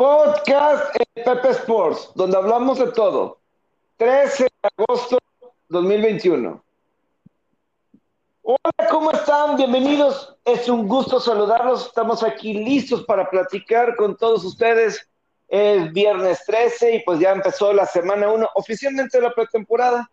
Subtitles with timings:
[0.00, 3.38] Podcast Pepe Sports, donde hablamos de todo.
[3.98, 5.18] 13 de agosto
[5.68, 6.64] 2021.
[8.40, 9.58] Hola, ¿cómo están?
[9.58, 10.34] Bienvenidos.
[10.46, 11.88] Es un gusto saludarlos.
[11.88, 15.06] Estamos aquí listos para platicar con todos ustedes.
[15.48, 20.10] Es viernes 13 y pues ya empezó la semana 1, oficialmente la pretemporada,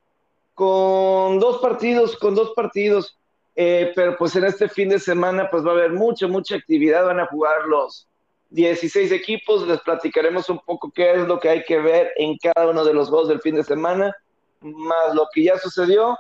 [0.53, 3.17] con dos partidos, con dos partidos.
[3.55, 7.05] Eh, pero pues en este fin de semana pues va a haber mucha, mucha actividad.
[7.05, 8.05] Van a jugar los
[8.49, 12.69] 16 equipos, les platicaremos un poco qué es lo que hay que ver en cada
[12.69, 14.15] uno de los juegos del fin de semana,
[14.61, 16.17] más lo que ya sucedió,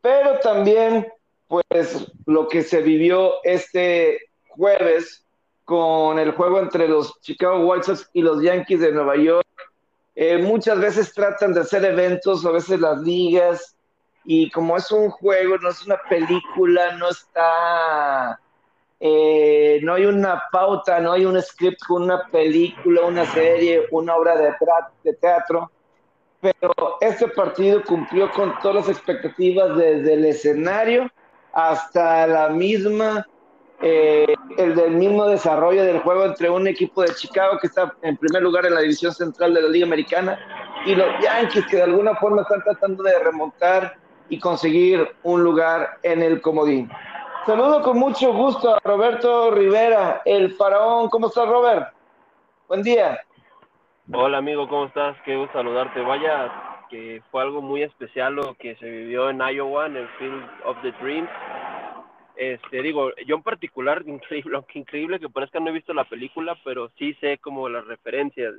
[0.00, 1.06] pero también
[1.48, 5.24] pues lo que se vivió este jueves
[5.64, 9.46] con el juego entre los Chicago White Sox y los Yankees de Nueva York.
[10.14, 13.76] Eh, muchas veces tratan de hacer eventos, a veces las ligas,
[14.24, 18.40] y como es un juego, no es una película, no está
[18.98, 24.16] eh, no hay una pauta, no hay un script con una película, una serie, una
[24.16, 25.70] obra de, teatro,
[26.40, 31.10] pero este partido cumplió con todas las expectativas desde el escenario
[31.52, 33.26] hasta la misma,
[33.82, 38.42] eh, el mismo desarrollo del juego entre un equipo de Chicago que está en primer
[38.42, 40.38] lugar en la división central de la Liga Americana
[40.86, 43.96] y los Yankees que de alguna forma están tratando de remontar
[44.28, 46.90] y conseguir un lugar en el comodín.
[47.46, 51.08] Saludo con mucho gusto a Roberto Rivera, el faraón.
[51.08, 51.94] ¿Cómo estás, Robert?
[52.66, 53.20] Buen día.
[54.12, 55.16] Hola, amigo, ¿cómo estás?
[55.24, 56.00] Qué gusto saludarte.
[56.00, 60.44] Vaya, que fue algo muy especial lo que se vivió en Iowa, en el Field
[60.64, 61.30] of the Dreams.
[62.34, 66.58] Este, digo, yo en particular, increíble, aunque increíble que parezca no he visto la película,
[66.64, 68.54] pero sí sé como las referencias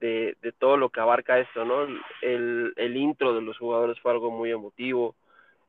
[0.00, 1.82] de, de, todo lo que abarca esto, ¿no?
[2.22, 5.14] El, el intro de los jugadores fue algo muy emotivo.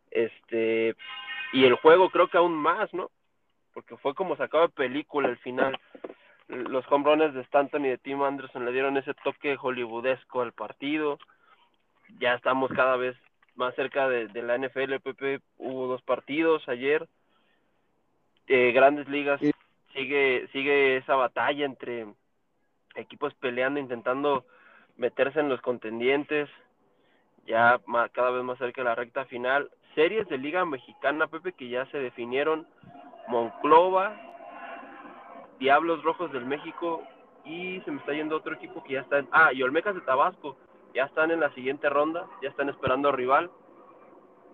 [0.09, 0.95] Este,
[1.53, 3.11] y el juego creo que aún más, ¿no?
[3.73, 5.79] Porque fue como sacado de película al final.
[6.47, 11.19] Los home de Stanton y de Tim Anderson le dieron ese toque hollywoodesco al partido.
[12.19, 13.15] Ya estamos cada vez
[13.55, 14.95] más cerca de, la NFL.
[15.03, 17.07] Pepe hubo dos partidos ayer.
[18.47, 19.39] Eh, grandes ligas
[19.93, 22.07] sigue sigue esa batalla entre
[22.95, 24.45] equipos peleando, intentando
[24.97, 26.49] meterse en los contendientes.
[27.45, 27.79] Ya
[28.11, 31.85] cada vez más cerca de la recta final series de Liga Mexicana, Pepe, que ya
[31.87, 32.67] se definieron.
[33.27, 34.15] Monclova,
[35.59, 37.03] Diablos Rojos del México
[37.45, 39.27] y se me está yendo otro equipo que ya está en...
[39.31, 40.57] Ah, y Olmecas de Tabasco,
[40.93, 43.49] ya están en la siguiente ronda, ya están esperando rival.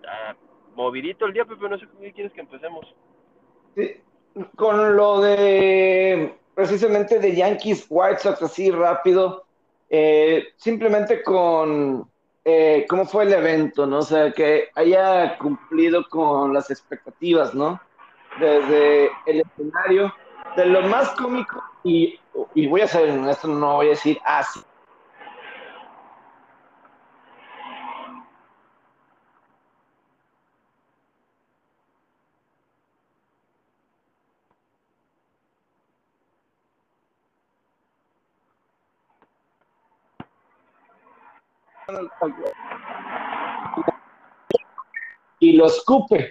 [0.06, 0.34] Ah,
[0.74, 2.86] movidito el día, Pepe, no sé qué quieres que empecemos.
[3.74, 4.00] Sí,
[4.56, 9.44] con lo de precisamente de Yankees White Sox así rápido,
[9.88, 12.08] eh, simplemente con
[12.52, 13.98] eh, cómo fue el evento, ¿no?
[13.98, 17.80] O sea, que haya cumplido con las expectativas, ¿no?
[18.38, 20.12] Desde el escenario,
[20.56, 22.18] de lo más cómico, y,
[22.54, 24.60] y voy a ser esto no voy a decir así,
[45.40, 46.28] y lo escupe.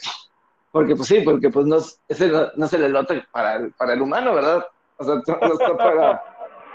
[0.72, 4.02] Porque pues sí, porque pues no, ese no, se le nota para el, para el
[4.02, 4.66] humano, ¿verdad?
[4.97, 6.24] O sea, no está para...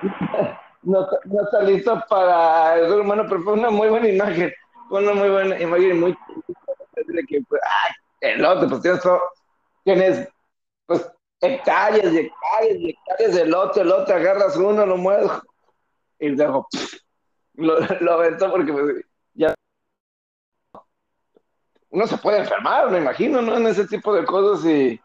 [0.82, 1.08] No,
[1.42, 4.52] está listo para el ser humano, pero fue una muy buena imagen.
[4.90, 6.18] Fue una muy buena imagen y muy...
[7.26, 7.62] Que, pues,
[8.20, 8.82] el otro, pues
[9.84, 10.28] tienes,
[10.86, 15.30] pues hectáreas y hectáreas y hectáreas de lote, el otro agarras uno, lo mueves
[16.18, 16.66] y dejo,
[17.54, 19.04] lo, lo porque pues,
[19.34, 19.54] ya
[21.94, 23.56] uno se puede enfermar, me imagino, ¿no?
[23.56, 25.00] En ese tipo de cosas y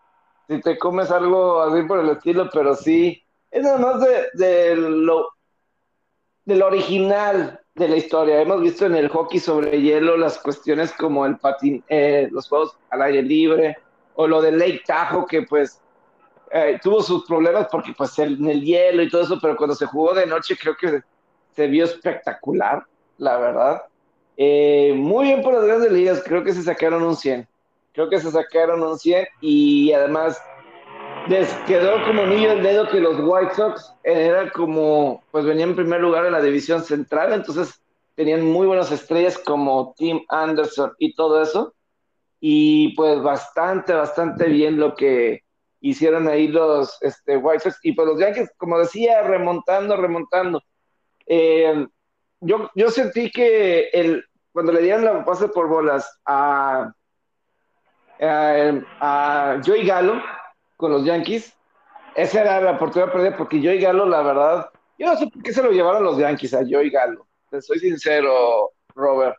[0.47, 4.01] si te comes algo así por el estilo, pero sí, es nada más
[4.33, 5.29] de, lo
[6.45, 8.41] del original de la historia.
[8.41, 12.75] Hemos visto en el hockey sobre hielo las cuestiones como el patín, eh, los juegos
[12.89, 13.77] al aire libre,
[14.15, 15.79] o lo de Lake Tahoe, que pues
[16.51, 19.85] eh, tuvo sus problemas porque pues en el hielo y todo eso, pero cuando se
[19.85, 21.03] jugó de noche creo que
[21.59, 22.85] se vio espectacular,
[23.17, 23.81] la verdad.
[24.37, 27.45] Eh, muy bien por las grandes ligas, creo que se sacaron un 100.
[27.91, 30.41] Creo que se sacaron un 100 y además
[31.27, 35.75] les quedó como niño el dedo que los White Sox era como, pues venían en
[35.75, 37.81] primer lugar en la división central, entonces
[38.15, 41.73] tenían muy buenas estrellas como Tim Anderson y todo eso.
[42.39, 45.41] Y pues bastante, bastante bien lo que
[45.81, 47.79] hicieron ahí los este, White Sox.
[47.83, 50.63] Y pues los Yankees, como decía, remontando, remontando.
[51.31, 51.87] Eh,
[52.41, 56.91] yo, yo sentí que el, cuando le dieron la pase por bolas a,
[58.19, 60.21] a, Joey Galo
[60.75, 61.55] con los Yankees,
[62.15, 65.53] esa era la oportunidad perdida porque Joey Galo, la verdad, Yo no sé por qué
[65.53, 67.27] se lo llevaron los Yankees a Joey Galo.
[67.51, 69.37] Te soy sincero, Robert.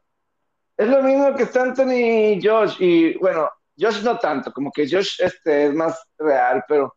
[0.77, 2.77] Es lo mismo que está Anthony y Josh.
[2.79, 6.95] Y bueno, Josh no tanto, como que Josh este, es más real, pero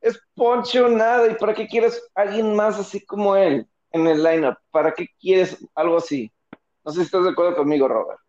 [0.00, 1.26] es poncho nada.
[1.28, 4.56] ¿Y para qué quieres alguien más así como él en el lineup?
[4.70, 6.30] ¿Para qué quieres algo así?
[6.84, 8.20] No sé si estás de acuerdo conmigo, Robert.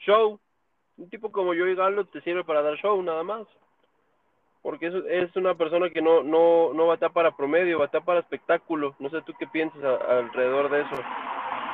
[0.00, 0.40] Show.
[0.96, 3.46] Un tipo como Joey Galo te sirve para dar show, nada más
[4.62, 7.84] porque es, es una persona que no, no, no va a estar para promedio, va
[7.84, 8.94] a estar para espectáculo.
[8.98, 10.94] No sé tú qué piensas alrededor de eso.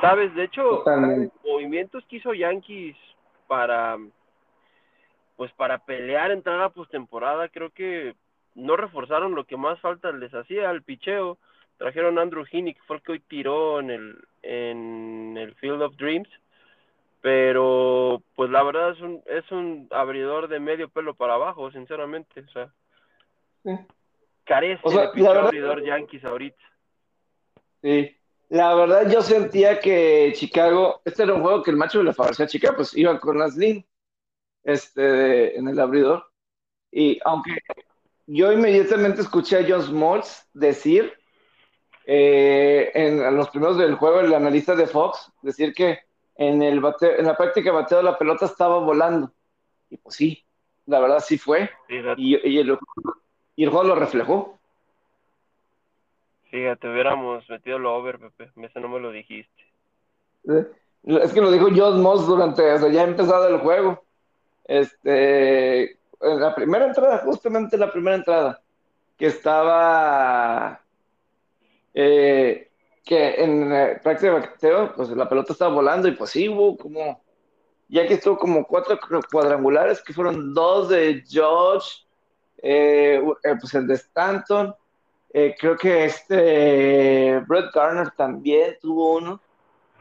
[0.01, 0.83] Sabes, de hecho,
[1.45, 2.95] movimientos que hizo Yankees
[3.47, 3.97] para
[5.35, 8.15] pues para pelear entrar a postemporada, creo que
[8.53, 11.37] no reforzaron lo que más falta les hacía al picheo.
[11.77, 15.81] Trajeron a Andrew Heaney, que fue el que hoy tiró en el, en el Field
[15.81, 16.29] of Dreams.
[17.21, 22.41] Pero, pues la verdad es un, es un abridor de medio pelo para abajo, sinceramente.
[22.41, 22.71] O sea,
[24.43, 26.61] carece de abridor Yankees ahorita.
[27.81, 28.15] Sí,
[28.49, 32.45] la verdad yo sentía que Chicago, este era un juego que el macho le favorecía
[32.45, 33.57] a Chicago, pues iba con las
[34.63, 36.29] este, en el abridor.
[36.91, 37.57] Y aunque
[38.27, 41.13] yo inmediatamente escuché a John Smoltz decir
[42.05, 45.99] eh, en, los primeros del juego, el analista de Fox, decir que
[46.35, 49.31] en, el en la práctica de bateo la pelota estaba volando.
[49.89, 50.43] Y pues sí,
[50.85, 51.69] la verdad sí fue.
[51.89, 52.77] y, y, el,
[53.55, 54.57] y el juego lo reflejó.
[56.49, 58.51] Fíjate, hubiéramos metido lo over, Pepe.
[58.65, 59.63] Ese no me lo dijiste.
[60.47, 60.65] Eh,
[61.03, 64.03] es que lo dijo John Moss durante, o sea, ya empezado el juego.
[64.63, 65.91] Este,
[66.21, 68.61] en la primera entrada, justamente la primera entrada,
[69.17, 70.81] que estaba,
[71.95, 72.69] eh,
[73.05, 76.75] que en la práctica de bateo, pues la pelota estaba volando y pues sí, hubo
[76.75, 77.21] como,
[77.87, 78.99] ya que estuvo como cuatro
[79.31, 81.87] cuadrangulares, que fueron dos de George,
[82.57, 84.75] eh, eh, pues el de Stanton,
[85.31, 89.39] eh, creo que este Brett Garner también tuvo uno,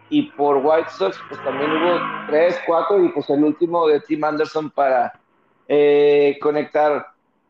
[0.08, 1.98] y por White Sox, pues también hubo
[2.28, 5.12] tres, cuatro, y pues el último de Tim Anderson para
[6.40, 7.06] conectar.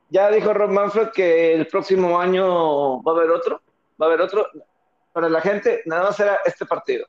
[0.09, 3.61] Ya dijo Rob Manfred que el próximo año va a haber otro,
[4.01, 4.47] va a haber otro.
[5.13, 7.07] Para la gente, nada más era este partido.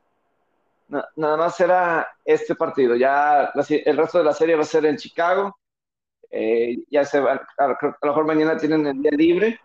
[1.15, 2.95] nada más era este partido.
[2.95, 5.57] Ya el resto de la serie va a ser en Chicago.
[6.29, 9.59] Eh, ya se va, a, lo mejor mañana tienen el día libre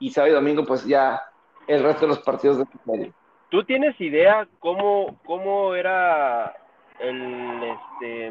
[0.00, 1.22] y sábado y domingo pues ya
[1.66, 3.14] el resto de los partidos de medio.
[3.48, 6.56] ¿Tú tienes idea cómo, cómo era
[6.98, 8.26] el, este,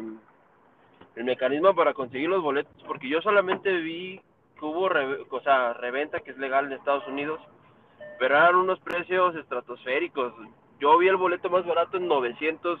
[1.16, 2.82] el mecanismo para conseguir los boletos?
[2.86, 4.20] Porque yo solamente vi
[4.58, 4.90] que hubo
[5.42, 7.40] sea, reventa que es legal en Estados Unidos,
[8.18, 10.32] pero eran unos precios estratosféricos.
[10.80, 12.80] Yo vi el boleto más barato en 900,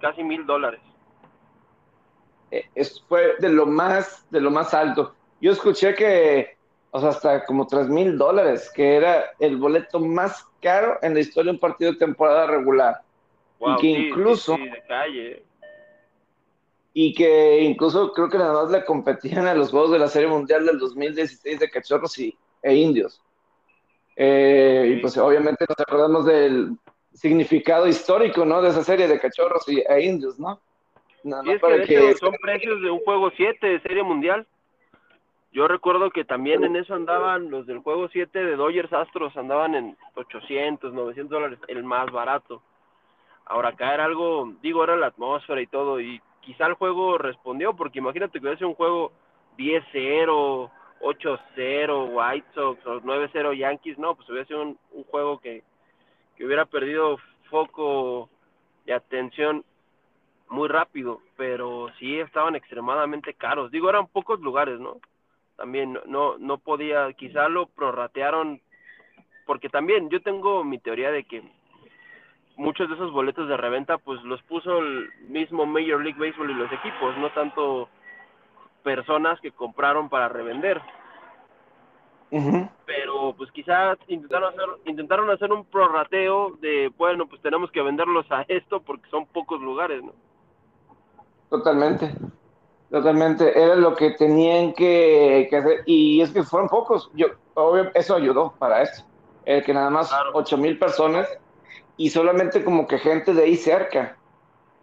[0.00, 0.80] casi mil dólares.
[2.50, 2.68] Eh,
[3.08, 5.14] fue de lo más, de lo más alto.
[5.40, 6.56] Yo escuché que,
[6.90, 11.20] o sea, hasta como tres mil dólares, que era el boleto más caro en la
[11.20, 13.02] historia de un partido de temporada regular.
[13.60, 14.56] y que incluso...
[16.96, 20.28] Y que incluso creo que nada más le competían a los Juegos de la Serie
[20.28, 23.20] Mundial del 2016 de Cachorros y, e Indios.
[24.16, 26.76] Eh, y pues obviamente nos acordamos del
[27.12, 28.62] significado histórico, ¿no?
[28.62, 30.60] De esa serie de Cachorros y, e Indios, ¿no?
[32.20, 34.46] son precios de un juego 7 de Serie Mundial.
[35.52, 39.74] Yo recuerdo que también en eso andaban los del juego 7 de Dodgers Astros, andaban
[39.74, 42.60] en 800, 900 dólares, el más barato.
[43.46, 47.74] Ahora acá era algo, digo, era la atmósfera y todo, y quizá el juego respondió,
[47.74, 49.12] porque imagínate que hubiese un juego
[49.56, 50.70] 10-0,
[51.04, 55.62] 8-0 White Sox o 9-0 Yankees, no, pues hubiese un, un juego que,
[56.36, 57.18] que hubiera perdido
[57.50, 58.30] foco
[58.86, 59.64] de atención
[60.48, 63.70] muy rápido, pero sí estaban extremadamente caros.
[63.70, 64.98] Digo, eran pocos lugares, ¿no?
[65.56, 68.60] También no, no podía, quizá lo prorratearon,
[69.46, 71.42] porque también yo tengo mi teoría de que
[72.56, 76.54] muchos de esos boletos de reventa, pues los puso el mismo Major League Baseball y
[76.54, 77.88] los equipos, no tanto
[78.84, 80.80] personas que compraron para revender.
[82.84, 88.26] Pero pues quizás intentaron hacer, intentaron hacer un prorrateo de, bueno, pues tenemos que venderlos
[88.30, 90.12] a esto porque son pocos lugares, ¿no?
[91.48, 92.12] Totalmente,
[92.90, 93.56] totalmente.
[93.56, 95.82] Era lo que tenían que, hacer.
[95.86, 97.08] Y es que fueron pocos.
[97.14, 99.06] Yo, obvio, eso ayudó para eso.
[99.44, 101.28] El que nada más ocho mil personas
[101.96, 104.16] y solamente como que gente de ahí cerca.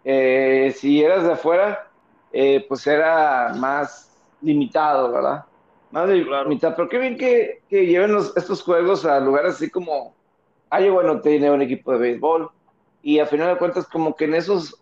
[0.04, 1.91] Eh, si eras de afuera,
[2.32, 4.10] eh, pues era más
[4.40, 5.44] limitado, ¿verdad?
[5.90, 6.74] Más limitado.
[6.76, 10.14] Pero qué bien que, que lleven estos juegos a lugares así como
[10.70, 12.50] Iowa no tiene un equipo de béisbol.
[13.02, 14.80] Y a final de cuentas, como que en esos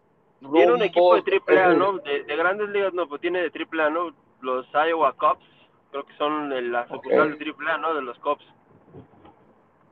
[0.52, 1.98] tiene un equipo de triple A, ¿no?
[1.98, 4.14] De, grandes ligas, no, pues tiene de triple A, ¿no?
[4.40, 5.44] Los Iowa Cubs,
[5.90, 7.94] creo que son la sucursal de triple A, ¿no?
[7.94, 8.44] De los Cubs.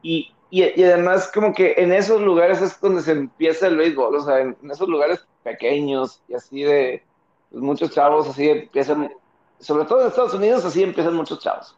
[0.03, 4.21] Y y, además como que en esos lugares es donde se empieza el béisbol, o
[4.21, 7.05] sea, en, esos lugares pequeños y así de
[7.51, 9.11] pues, muchos chavos así empiezan,
[9.59, 11.77] sobre todo en Estados Unidos así empiezan muchos chavos.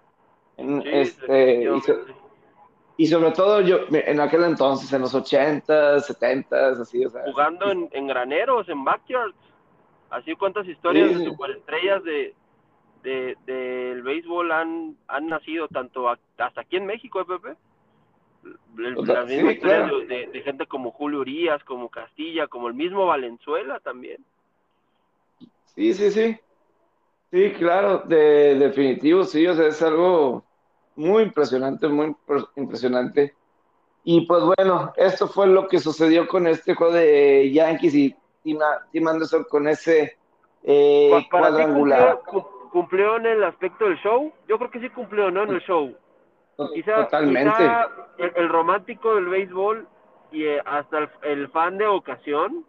[0.85, 1.69] este,
[2.97, 7.23] y, sobre todo yo en aquel entonces, en los 80, 70, así, o sea.
[7.25, 9.35] Jugando en, en graneros, en backyards.
[10.11, 12.35] Así cuántas historias de superestrellas de,
[13.03, 17.57] de, del béisbol han, han nacido tanto hasta aquí en México, ¿eh, Pepe?
[18.77, 24.25] las mismas historias de, gente como Julio Urias, como Castilla, como el mismo Valenzuela también.
[25.81, 26.39] Sí, sí, sí.
[27.33, 30.45] Sí, claro, de definitivo, sí, o sea, es algo
[30.95, 32.15] muy impresionante, muy
[32.57, 33.35] impresionante.
[34.05, 38.59] Y pues bueno, esto fue lo que sucedió con este juego de Yankees y Tim,
[39.09, 40.19] Anderson con ese
[40.65, 42.21] eh, cuadrangular.
[42.71, 44.35] Cumplió, en el aspecto del show?
[44.49, 45.45] Yo creo que sí cumplió, ¿no?
[45.45, 45.97] En el show.
[46.75, 47.65] Quizá, Totalmente.
[48.19, 49.89] el, romántico del béisbol
[50.31, 52.67] y eh, hasta el, fan de ocasión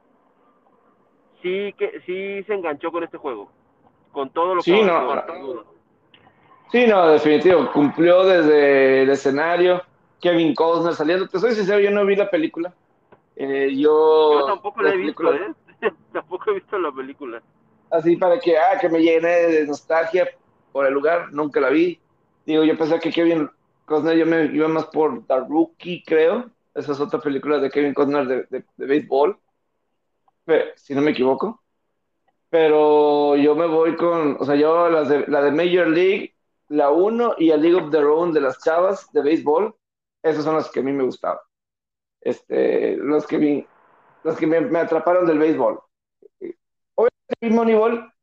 [1.41, 3.49] sí que sí se enganchó con este juego,
[4.11, 5.23] con todo lo sí, que no,
[6.71, 9.83] Sí, no, definitivo, cumplió desde el escenario.
[10.21, 12.73] Kevin Costner saliendo, te soy sincero, yo no vi la película.
[13.35, 15.53] Eh, yo, tampoco la he visto, ¿eh?
[16.13, 17.41] tampoco he visto la película.
[17.89, 20.29] Así para que, ah, que me llene de nostalgia
[20.71, 21.99] por el lugar, nunca la vi.
[22.45, 23.49] Digo, yo pensé que Kevin
[23.85, 26.49] Costner, yo me iba más por The Rookie, creo.
[26.73, 29.37] Esa es otra película de Kevin Costner de, de, de béisbol,
[30.75, 31.61] si no me equivoco.
[32.49, 36.35] Pero yo me voy con, o sea, yo las de, la de Major League,
[36.67, 39.73] la 1 y el League of Their Own de las chavas de béisbol,
[40.21, 41.39] esas son las que a mí me gustaban.
[42.19, 43.65] Este, los que, vi,
[44.23, 45.81] los que me, atraparon del béisbol.
[46.95, 48.13] Obviamente vi Moneyball,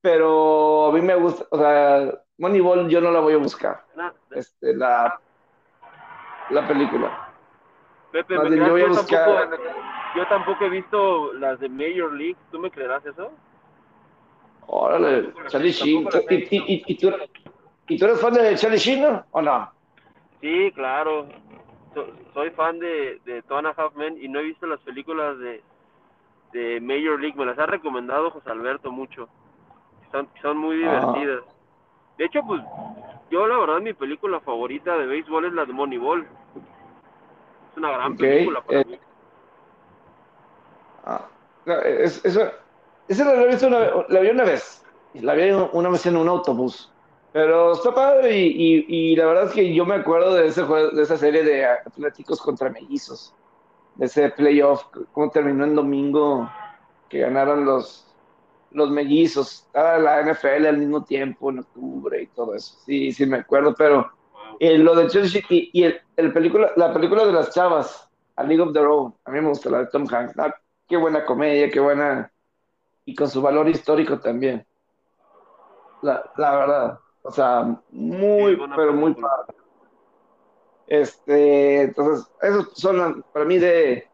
[0.00, 3.84] pero a mí me gusta, o sea, Moneyball yo no la voy a buscar.
[4.30, 5.20] Este, la,
[6.50, 7.32] la película.
[8.10, 9.56] Pepe, ¿me yo, yo, tampoco,
[10.16, 12.36] yo, tampoco, he visto las de Major League.
[12.50, 13.30] ¿Tú me creerás eso?
[14.66, 16.08] Órale, Charlie Sheen.
[16.30, 17.12] ¿Y, y, tú,
[17.88, 19.70] ¿Y, tú, eres fan de Charlie Sheen o no?
[20.40, 21.26] Sí, claro
[22.32, 25.62] soy fan de, de Tona Halfman y no he visto las películas de,
[26.52, 27.36] de Major League.
[27.36, 29.28] Me las ha recomendado José Alberto mucho.
[30.10, 30.90] Son, son muy ah.
[30.90, 31.44] divertidas.
[32.18, 32.62] De hecho, pues
[33.30, 36.22] yo la verdad mi película favorita de béisbol es la de Moneyball.
[37.70, 38.98] Es una gran película para eh, mí.
[41.04, 41.28] Ah,
[41.84, 42.50] es, eso,
[43.08, 44.82] esa la, la vi una vez.
[45.14, 46.90] La vi una vez en un autobús.
[47.32, 50.90] Pero está padre y, y, la verdad es que yo me acuerdo de, ese juego,
[50.90, 53.34] de esa serie de Atléticos contra Mellizos,
[53.96, 56.48] de ese playoff, cómo terminó en domingo,
[57.08, 58.06] que ganaron los,
[58.70, 62.76] los mellizos, la NFL al mismo tiempo, en octubre y todo eso.
[62.86, 64.12] Sí, sí me acuerdo, pero
[64.60, 68.62] eh, lo de Chelsea y, y el, película, la película de las chavas, A League
[68.62, 70.38] of Their Own, a mí me gusta la de Tom Hanks.
[70.38, 70.54] Ah,
[70.88, 72.30] qué buena comedia, qué buena,
[73.04, 74.66] y con su valor histórico también.
[76.02, 76.98] La, la verdad.
[77.22, 79.54] O sea, muy, pero muy padre.
[80.86, 84.06] Este, entonces, esos son para mí de,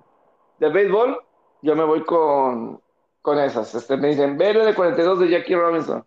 [0.59, 1.21] de béisbol.
[1.63, 2.81] Yo me voy con,
[3.23, 3.75] con esas.
[3.75, 6.05] Este, me dicen, vele de 42 de Jackie Robinson.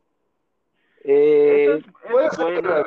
[1.03, 2.83] Eh, es, buena,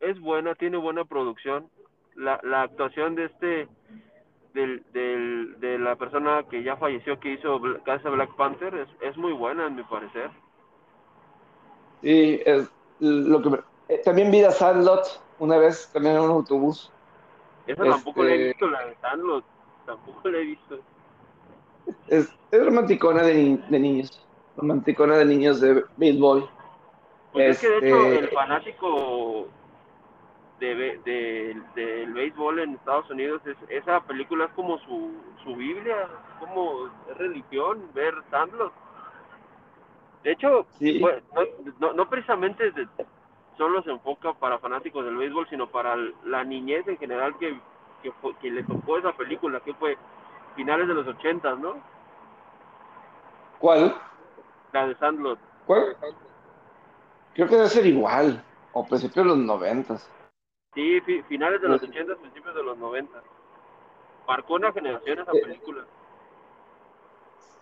[0.00, 1.70] es, buena, tiene buena producción.
[2.16, 3.68] La, la actuación de este,
[4.56, 9.16] del, del, de la persona que ya falleció que hizo Casa Black Panther es, es
[9.16, 10.30] muy buena, en mi parecer.
[12.02, 16.90] Sí, es, lo que eh, también vi a Sandlot una vez, también en un autobús.
[17.66, 19.44] Esa tampoco la he este, visto, la de Sandlot,
[19.84, 20.78] tampoco la he visto.
[22.08, 26.48] Es, es romanticona de, de, niños, romanticona de niños de béisbol.
[27.32, 29.48] Pues es que de hecho este, el fanático
[30.58, 36.08] de, de, del béisbol en Estados Unidos, es, esa película es como su, su Biblia,
[36.40, 38.72] como religión, ver Sandlot.
[40.22, 41.22] De hecho, pues,
[41.78, 42.72] no, no, precisamente
[43.56, 47.58] solo se enfoca para fanáticos del béisbol, sino para la niñez en general que,
[48.40, 49.96] que, le tocó esa película, que fue
[50.56, 51.76] finales de los ochentas, ¿no?
[53.58, 53.94] ¿Cuál?
[54.72, 55.38] La de Sandlot.
[55.66, 55.96] ¿Cuál?
[57.34, 60.10] Creo que debe ser igual, o principios de los noventas.
[60.76, 63.24] Sí, finales de los ochentas, principios de los noventas.
[64.28, 65.84] Marcó una generación esa eh, película.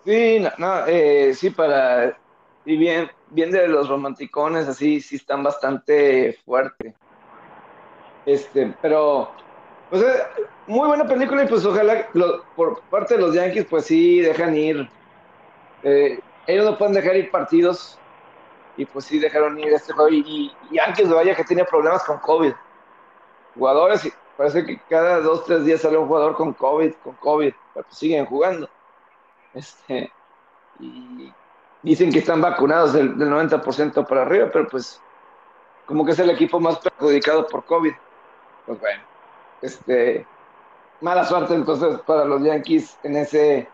[0.05, 2.19] Sí, no, eh, sí, para
[2.65, 6.95] y bien, bien de los romanticones, así, sí están bastante fuertes.
[8.25, 9.31] Este, pero,
[9.91, 10.23] pues, eh,
[10.67, 12.09] muy buena película y pues ojalá
[12.57, 14.89] por parte de los Yankees, pues sí, dejan ir.
[15.83, 17.99] Eh, ellos no pueden dejar ir partidos
[18.79, 20.11] y pues sí dejaron ir este juego.
[20.11, 22.55] Y, Yankees, vaya que tenía problemas con COVID.
[23.55, 27.87] Jugadores parece que cada dos, tres días sale un jugador con COVID, con COVID, pero
[27.87, 28.69] pues siguen jugando.
[29.53, 30.11] Este,
[30.81, 31.33] y
[31.83, 35.01] dicen que están vacunados del, del 90% para arriba, pero pues
[35.87, 37.93] como que es el equipo más perjudicado por COVID.
[38.67, 39.03] Pues bueno,
[39.63, 40.27] este,
[41.01, 43.69] mala suerte entonces para los Yankees en ese,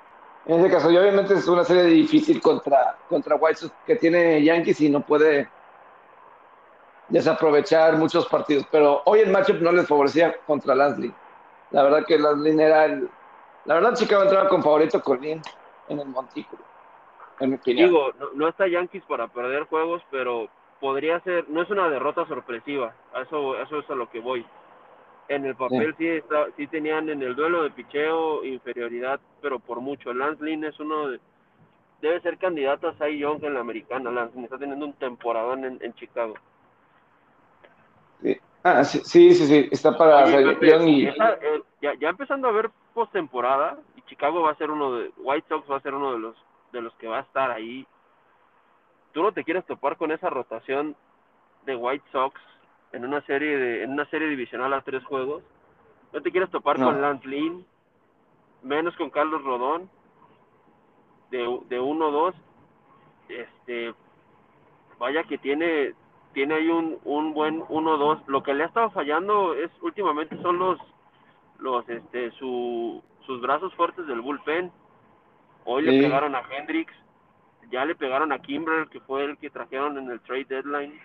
[0.46, 0.90] en ese caso.
[0.90, 5.00] Y obviamente es una serie difícil contra, contra White Sox que tiene Yankees y no
[5.00, 5.48] puede
[7.10, 8.66] desaprovechar muchos partidos.
[8.70, 11.12] Pero hoy el matchup no les favorecía contra Lansley.
[11.70, 13.08] La verdad que Lansley era el...
[13.66, 15.42] La verdad Chicago entraba con favorito Colín
[15.88, 16.62] en el montículo.
[17.40, 17.88] En mi opinión.
[17.88, 20.48] Digo, no, no está Yankees para perder juegos, pero
[20.80, 24.44] podría ser, no es una derrota sorpresiva, a eso, eso es a lo que voy.
[25.28, 29.80] En el papel sí, está, sí tenían en el duelo de picheo inferioridad, pero por
[29.80, 30.12] mucho.
[30.12, 31.20] Lance Lynn es uno de,
[32.00, 34.10] debe ser candidato a Cy Young en la americana.
[34.10, 36.34] Lance Lynn está teniendo un temporadón en, en Chicago.
[38.22, 38.36] Sí.
[38.62, 41.06] Ah, sí, sí, sí, sí, está para Oye, Cy Pepe, Young y...
[41.06, 45.10] esa, eh, ya, ya empezando a ver postemporada, y Chicago va a ser uno de,
[45.16, 46.36] White Sox va a ser uno de los,
[46.72, 47.86] de los que va a estar ahí.
[49.12, 50.94] Tú no te quieres topar con esa rotación
[51.64, 52.40] de White Sox
[52.92, 55.42] en una serie de, en una serie divisional a tres juegos.
[56.12, 56.86] No te quieres topar No.
[56.86, 57.64] con Lance Lynn,
[58.62, 59.88] menos con Carlos Rodón,
[61.30, 62.34] de, de 1-2.
[63.28, 63.94] Este,
[64.98, 65.94] vaya que tiene,
[66.32, 68.22] tiene ahí un, un buen 1-2.
[68.26, 70.78] Lo que le ha estado fallando es últimamente son los,
[71.58, 74.70] los, este, su, sus brazos fuertes del bullpen.
[75.64, 75.90] Hoy Sí.
[75.90, 76.94] le pegaron a Hendricks,
[77.70, 80.98] ya le pegaron a Kimbrel, que fue el que trajeron en el trade deadline.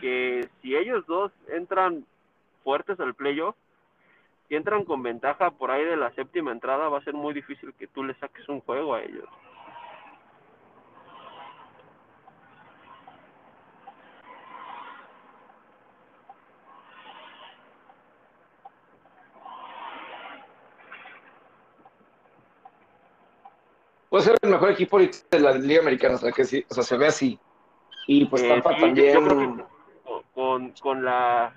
[0.00, 2.04] Que si ellos dos entran
[2.64, 3.56] fuertes al playoff,
[4.48, 7.74] si entran con ventaja por ahí de la séptima entrada, va a ser muy difícil
[7.74, 9.28] que tú le saques un juego a ellos.
[24.16, 26.82] Puede ser el mejor equipo de la Liga Americana, o sea, que sí, o sea,
[26.82, 27.38] se ve así.
[28.06, 29.12] Y pues Eh, Tampa sí, también...
[29.14, 29.64] yo creo que
[30.32, 31.52] con- con, la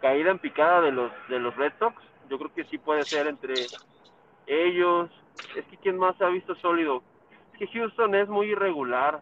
[0.00, 1.96] caída en picada de los de los Red Sox,
[2.30, 3.54] yo creo que sí puede ser entre
[4.46, 5.10] ellos.
[5.56, 7.02] Es que quién más ha visto sólido.
[7.52, 9.20] Es que Houston es muy irregular.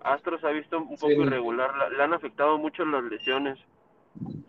[0.00, 1.12] Astros ha visto un poco Sí.
[1.20, 1.76] irregular.
[1.76, 3.58] La- Le han afectado mucho las lesiones.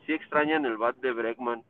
[0.05, 1.63] Sí extrañan el bat de Bregman.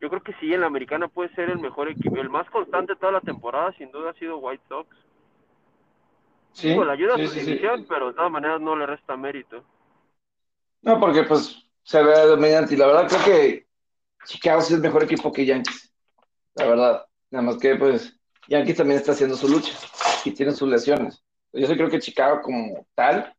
[0.00, 2.16] Yo creo que sí, en la americana puede ser el mejor equipo.
[2.16, 4.88] El más constante toda la temporada, sin duda, ha sido White Sox.
[6.52, 9.62] Sí, le ayuda sí, a su sí, pero de todas maneras no le resta mérito.
[10.82, 13.66] No, porque pues se ve dominante y la verdad creo que
[14.24, 15.94] Chicago sí es mejor equipo que Yankees.
[16.54, 17.06] La verdad.
[17.30, 19.72] Nada más que pues Yankees también está haciendo su lucha
[20.24, 21.22] y tiene sus lesiones.
[21.52, 23.32] Yo sí creo que Chicago como tal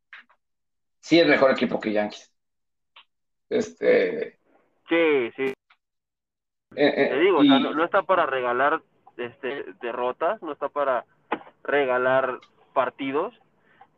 [1.00, 2.32] sí es mejor equipo que Yankees.
[3.50, 4.40] Este,
[4.88, 5.54] Sí, sí.
[6.76, 8.82] Eh, eh, Te digo, o y- sea, no, no está para regalar
[9.18, 11.06] este, derrotas, no está para
[11.64, 12.40] regalar
[12.74, 13.34] partidos,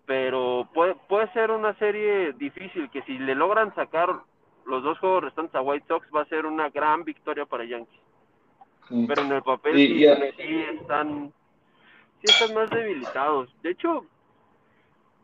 [0.06, 4.10] pero puede, puede ser una serie difícil que si le logran sacar
[4.66, 8.02] los dos juegos restantes a White Sox va a ser una gran victoria para Yankees.
[8.88, 9.06] sí.
[9.08, 10.04] Pero en el papel sí,
[10.80, 11.34] están
[12.22, 13.50] sí están más debilitados.
[13.62, 14.06] De hecho,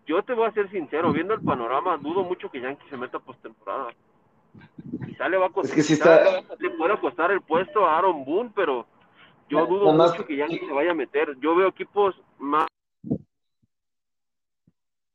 [0.06, 3.20] yo te voy a ser sincero, viendo el panorama, dudo mucho que Yankees se meta
[3.20, 3.94] postemporada.
[5.06, 7.98] Quizá le va a costar, Es que quizá está- le pueda costar el puesto a
[7.98, 8.86] Aaron Boone, pero
[9.50, 11.36] yo dudo mucho que Yankees se vaya a meter.
[11.40, 12.68] Yo veo equipos más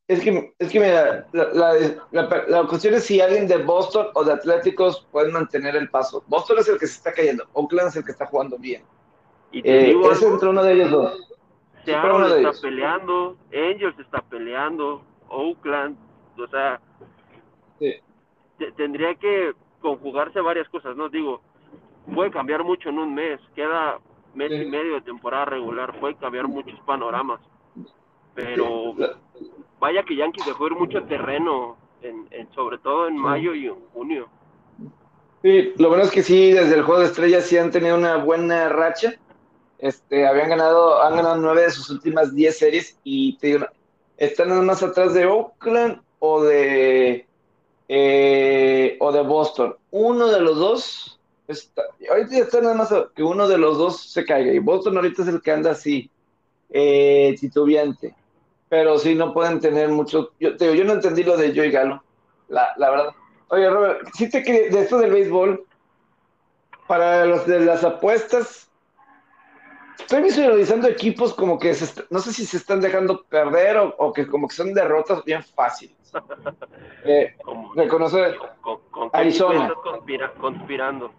[0.06, 1.72] Es que, es que mira, la, la,
[2.10, 6.22] la- la cuestión es si alguien de Boston o de Atléticos pueden mantener el paso.
[6.26, 8.84] Boston es el que se está cayendo, Oakland es el que está jugando bien.
[9.50, 11.28] y te Eh, digo es algo, entre uno de ellos dos.
[11.84, 12.60] Seattle está ellos.
[12.60, 15.96] peleando, Angels está peleando, Oakland,
[16.38, 16.80] o sea,
[17.78, 17.94] Sí.
[18.64, 21.08] Te- tendría que conjugarse varias cosas, ¿no?
[21.08, 21.40] Digo,
[22.14, 23.98] puede cambiar mucho en un mes, queda
[24.34, 24.56] mes Sí.
[24.62, 27.40] y medio de temporada regular, puede cambiar muchos panoramas,
[28.34, 28.94] pero
[29.78, 33.76] vaya que Yankees dejó ir mucho terreno, en, en- sobre todo en mayo y en
[33.92, 34.28] junio.
[35.42, 38.16] Sí, lo bueno es que sí, desde el juego de estrellas sí han tenido una
[38.16, 39.14] buena racha.
[39.78, 43.66] Este, habían ganado, han ganado nueve de sus últimas diez series y te digo,
[44.16, 47.28] están más atrás de Oakland o de
[47.88, 49.76] eh, o de Boston.
[49.90, 54.10] Uno de los dos está, ahorita ya está nada más que uno de los dos
[54.10, 56.10] se caiga y Boston ahorita es el que anda así
[56.70, 57.36] eh.
[58.68, 60.32] Pero sí no pueden tener mucho.
[60.40, 62.02] Yo, te digo, yo no entendí lo de Joey Galo,
[62.48, 63.14] la, la verdad.
[63.48, 65.64] Oye, Robert, sí te quería- de esto del béisbol,
[66.88, 68.68] para los de las apuestas,
[69.98, 71.74] estoy visualizando equipos como que
[72.10, 75.96] no sé si se están dejando perder o, que como que son derrotas bien fáciles.
[77.04, 77.36] Eh,
[77.74, 79.66] reconocer con, con, Arizona.
[80.06, 81.12] Estás conspirando.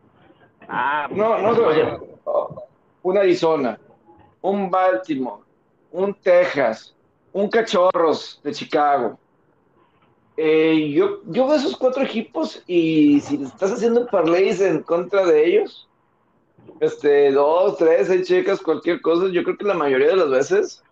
[0.68, 2.66] Ah, no, no, no,
[3.04, 3.80] un Arizona,
[4.42, 5.44] un Baltimore,
[5.92, 6.96] un Texas,
[7.34, 9.20] un Cachorros de Chicago.
[10.38, 15.46] Eh, yo, yo veo esos cuatro equipos y si estás haciendo parlays en contra de
[15.46, 15.88] ellos,
[16.80, 20.84] este, dos, tres, seis chicas, cualquier cosa, yo creo que la mayoría de las veces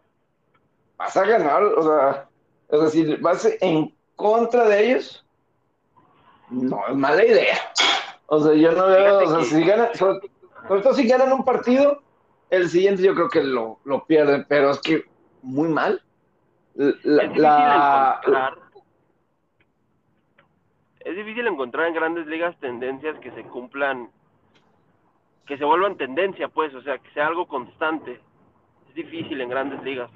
[0.98, 2.30] vas a ganar, o sea,
[2.74, 5.24] es decir, vas en contra de ellos,
[6.50, 7.58] no es mala idea.
[8.26, 10.28] O sea, yo no veo, o sea, si ganan, sobre,
[10.82, 12.02] todo si ganan un partido,
[12.50, 15.06] el siguiente yo creo que lo, lo pierden, pero es que
[15.44, 16.02] muy mal.
[16.74, 18.20] La,
[21.02, 24.10] es difícil encontrar en grandes ligas tendencias que se cumplan
[25.46, 28.20] que se vuelvan tendencia, pues, o sea, que sea algo constante.
[28.90, 30.10] Es difícil en grandes ligas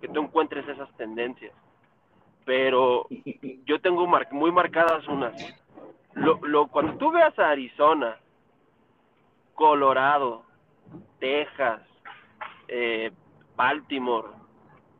[0.00, 1.52] que tú encuentres esas tendencias.
[2.50, 3.06] Pero
[3.64, 5.40] yo tengo muy marcadas unas.
[6.14, 8.18] Lo, lo, cuando tú veas a Arizona,
[9.54, 10.42] Colorado,
[11.20, 11.80] Texas,
[12.66, 13.12] eh,
[13.54, 14.30] Baltimore,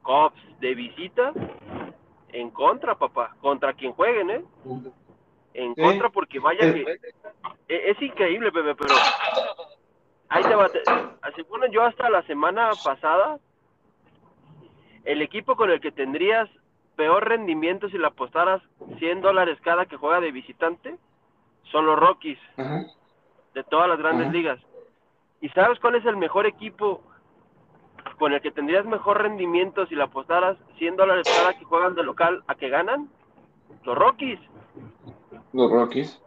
[0.03, 1.33] Cops de visita,
[2.29, 4.45] en contra, papá, contra quien jueguen, ¿eh?
[5.53, 7.01] En contra porque vaya que
[7.67, 8.95] e, es, increíble, bebé, pero
[10.29, 10.71] ahí te va.
[11.35, 13.41] Según yo hasta la semana pasada,
[15.05, 16.49] el equipo con el que tendrías
[17.01, 18.61] peor rendimiento si le apostaras
[18.99, 20.99] 100 dólares cada que juega de visitante
[21.73, 22.39] son los Rockies
[23.55, 24.61] de todas las grandes ligas.
[25.41, 27.01] ¿Y sabes cuál es el mejor equipo
[28.19, 32.03] con el que tendrías mejor rendimiento si le apostaras 100 dólares cada que juegan de
[32.03, 33.09] local a que ganan?
[33.85, 34.39] Los Rockies.
[35.55, 36.21] Los Rockies.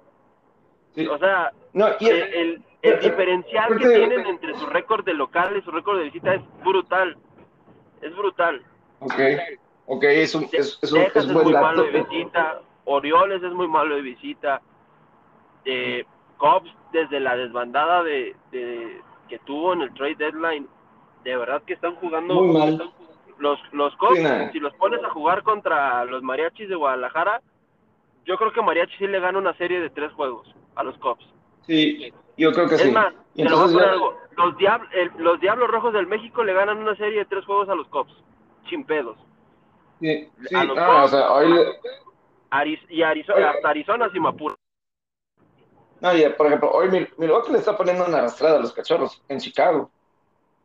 [1.07, 1.53] O sea,
[1.99, 6.33] el, el, diferencial que tienen entre su récord de local y su récord de visita
[6.33, 7.15] es brutal.
[8.01, 8.63] Es brutal.
[9.01, 9.19] Ok,
[9.85, 14.01] ok, es, un, es, es, es, muy malo de visita, Orioles es muy malo de
[14.01, 14.61] visita,
[15.65, 16.05] eh,
[16.37, 20.67] Cops desde la desbandada de, de, que tuvo en el trade deadline,
[21.23, 22.91] de verdad que están jugando muy mal.
[23.39, 24.19] los los Cops,
[24.51, 27.41] si los pones a jugar contra los Mariachis de Guadalajara,
[28.25, 31.25] yo creo que Mariachi sí le gana una serie de tres juegos a los Cops.
[31.65, 32.91] Sí, yo creo que es sí.
[32.91, 34.17] Más, algo.
[34.35, 34.55] Los,
[35.17, 38.13] los Diablos Rojos del México le ganan una serie de tres juegos a los Cops.
[38.65, 39.17] Chimpedos.
[40.03, 40.55] Sí, sí.
[40.55, 41.65] A los ah, o sea, hoy
[42.89, 44.55] y Arizona, hasta Arizona sin apuro.
[46.01, 49.39] No, y por ejemplo, hoy Milwaukee le está poniendo una arrastrada a los cachorros en
[49.39, 49.89] Chicago.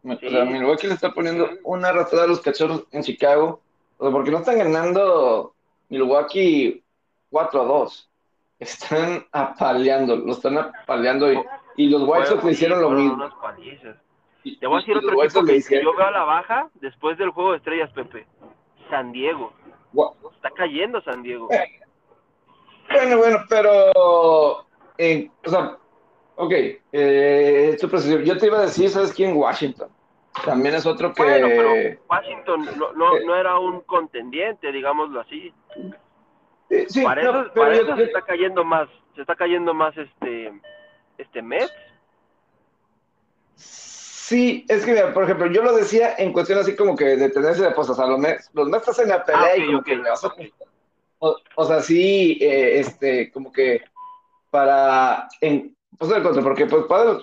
[0.02, 3.60] O sea, Milwaukee le está poniendo una arrastrada a los cachorros en Chicago.
[3.96, 5.54] O sea, porque no están ganando
[5.88, 6.82] Milwaukee
[7.30, 8.10] 4 a 2
[8.58, 11.40] están apaleando, lo están apaleando y,
[11.76, 13.30] y los White Sox le hicieron lo mismo.
[14.60, 17.30] Te voy a decir otro equipo que, que, yo veo a la baja después del
[17.30, 18.26] juego de estrellas, Pepe.
[18.88, 19.52] San Diego.
[20.34, 21.48] Está cayendo San Diego.
[21.50, 21.80] Eh,
[22.90, 25.76] bueno, bueno, pero, eh, o sea,
[26.36, 26.52] ok,
[26.92, 29.36] eh, yo te iba a decir, ¿sabes quién?
[29.36, 29.90] Washington.
[30.44, 31.22] También es otro que...
[31.22, 35.52] Bueno, pero Washington no, no, no era un contendiente, digámoslo así.
[36.88, 40.52] Sí, para eso, para eso se está cayendo más, se está cayendo más este,
[41.16, 41.72] este Mets.
[44.28, 47.68] Sí, es que, por ejemplo, yo lo decía en cuestión así como que de tendencia
[47.68, 48.20] de pues, o sea, los
[48.52, 50.02] los están en la pelea ah, y como que
[51.20, 53.80] o, sea, sí, eh, este, como que
[54.50, 57.18] para, en, pues, el contra, porque pues para,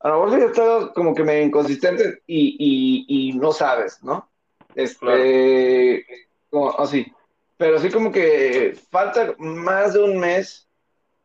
[0.00, 4.28] a lo mejor sí estado como que me inconsistente y, y, y no sabes, ¿no?
[4.76, 6.06] Este,
[6.50, 7.10] como así
[7.56, 10.68] pero sí como que falta más de un mes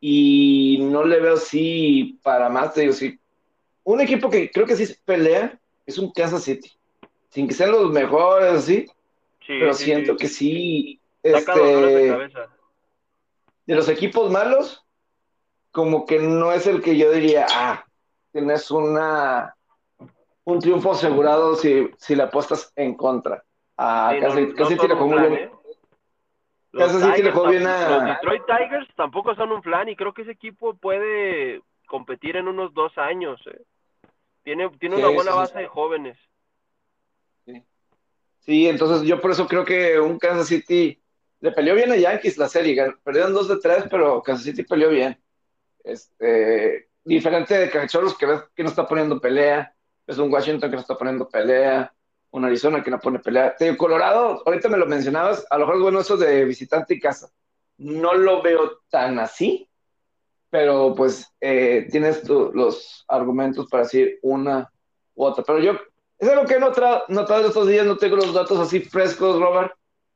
[0.00, 3.19] y no le veo así para más, te digo, sí.
[3.84, 6.70] Un equipo que creo que sí pelea es un Kansas City,
[7.30, 8.86] sin que sean los mejores, así,
[9.46, 12.30] pero siento que sí, este, de,
[13.66, 14.84] de los equipos malos,
[15.70, 17.84] como que no es el que yo diría, ah,
[18.32, 19.54] tienes una
[20.44, 23.42] un triunfo asegurado si, si le apuestas en contra.
[23.76, 25.50] Ah, casi, casi tiene como ¿eh?
[26.72, 32.46] Los, Detroit Tigers tampoco son un plan y creo que ese equipo puede competir en
[32.46, 33.40] unos dos años.
[33.46, 33.62] Eh.
[34.44, 36.16] Tiene, tiene una buena base de jóvenes.
[38.38, 38.66] Sí.
[38.66, 40.98] entonces yo por eso creo que un Kansas City
[41.40, 42.94] le peleó bien a Yankees la serie.
[43.02, 45.20] Perdieron dos de tres, pero Kansas City peleó bien.
[45.84, 49.74] Este, diferente de Cachorros que ves que no está poniendo pelea.
[50.06, 51.92] Es un Washington que no está poniendo pelea
[52.32, 53.56] un Arizona que no pone pelea.
[53.56, 57.00] Te Colorado, ahorita me lo mencionabas, a lo mejor es bueno eso de visitante y
[57.00, 57.30] casa.
[57.78, 59.68] No lo veo tan así,
[60.50, 64.70] pero pues eh, tienes los argumentos para decir una
[65.14, 65.44] u otra.
[65.44, 65.72] Pero yo,
[66.18, 69.72] Es algo que he notado, notado estos días, no tengo los datos así frescos, Robert,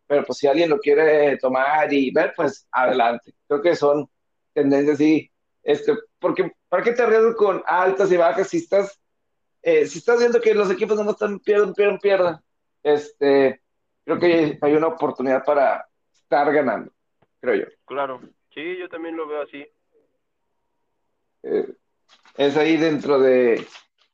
[0.07, 3.33] pero pues si alguien lo quiere tomar y ver, pues adelante.
[3.49, 4.09] Creo que son
[4.53, 5.31] tendencias y
[5.63, 9.01] este, porque ¿para qué te arriesgas con altas y bajas si estás,
[9.63, 12.37] eh, si estás viendo que los equipos no están pierden, pierden, pierden?
[12.83, 13.63] Este,
[14.05, 16.93] creo que hay una oportunidad para estar ganando,
[17.41, 17.67] creo yo.
[17.87, 18.21] Claro,
[18.53, 19.67] sí, yo también lo veo así.
[21.45, 21.67] Eh,
[22.37, 23.67] es ahí dentro de,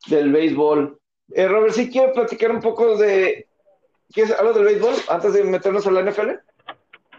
[0.09, 0.99] del béisbol.
[1.33, 3.47] Eh, Robert, sí quiero platicar un poco de.
[4.12, 6.31] ¿Quieres hablar del béisbol antes de meternos a la NFL?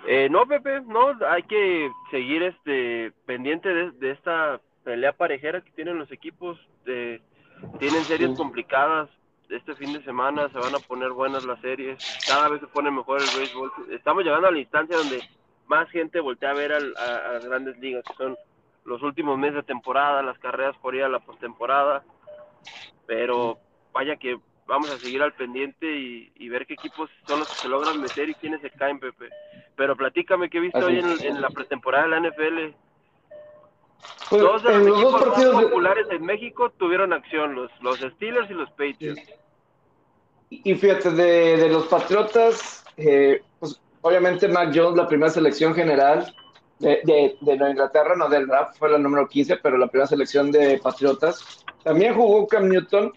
[0.07, 5.97] Eh, no, Pepe, no, hay que seguir este pendiente de, esta pelea parejera que tienen
[5.97, 6.59] los equipos.
[6.85, 7.21] De,
[7.79, 9.09] tienen series complicadas.
[9.49, 11.97] Este fin de semana se van a poner buenas las series.
[12.27, 13.71] Cada vez se pone mejor el béisbol.
[13.91, 15.21] Estamos llegando a la instancia donde
[15.67, 18.37] más gente voltea a ver a, las grandes ligas, que son
[18.85, 22.03] los últimos meses de temporada, las carreras por ir a la postemporada.
[23.05, 23.57] Pero
[23.93, 27.67] vaya que vamos a seguir al pendiente y, ver qué equipos son los que se
[27.67, 29.29] logran meter y quiénes se caen, Pepe.
[29.75, 32.75] Pero platícame qué he visto hoy en, la pretemporada de la NFL.
[34.29, 38.53] Pues, dos de los equipos más populares en México tuvieron acción, los, los Steelers y
[38.53, 39.21] los Patriots.
[40.49, 46.33] Y fíjate, de, los Patriotas, eh, pues obviamente Mac Jones, la primera selección general
[46.81, 50.07] de, de, de Nueva Inglaterra, no del draft, fue la número 15, pero la primera
[50.07, 51.63] selección de Patriotas.
[51.83, 53.13] También jugó Cam Newton,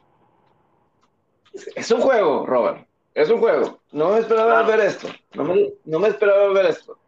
[1.74, 2.86] es un juego, Robert.
[3.14, 3.78] Es un juego.
[3.92, 5.08] No me esperaba ver esto.
[5.34, 5.44] No
[6.00, 6.98] me, esperaba ver esto.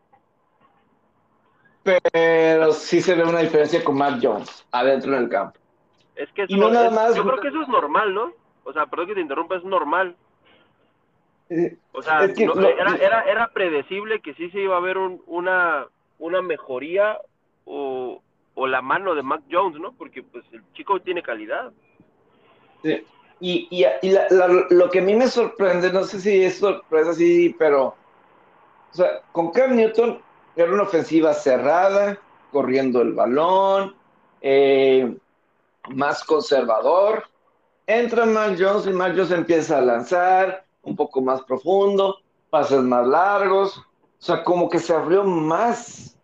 [1.83, 5.59] Pero sí se ve una diferencia con Matt Jones adentro del campo.
[6.15, 8.33] Es que no nada más, yo creo que eso es normal, ¿no?
[8.65, 10.17] O sea, perdón que te interrumpa, es normal.
[11.51, 15.87] Eh, o sea, era, era, predecible que sí se iba a ver una,
[16.19, 17.19] una mejoría
[17.65, 18.23] o,
[18.55, 19.93] o la mano de Mac Jones, ¿no?
[19.93, 21.73] Porque pues el chico tiene calidad.
[22.83, 23.05] Sí.
[23.39, 24.15] Y, y,
[24.71, 27.95] lo que a mí me sorprende, no sé si es sorpresa así, pero
[28.93, 30.23] o sea, con Cam Newton
[30.57, 32.19] era una ofensiva cerrada,
[32.51, 33.95] corriendo el balón,
[34.41, 35.15] eh,
[35.91, 37.25] más conservador.
[37.87, 42.17] Entra Mac Jones y Mac Jones empieza a lanzar un poco más profundo,
[42.49, 43.83] pases más largos.
[44.27, 46.19] Sea, como que se abrió más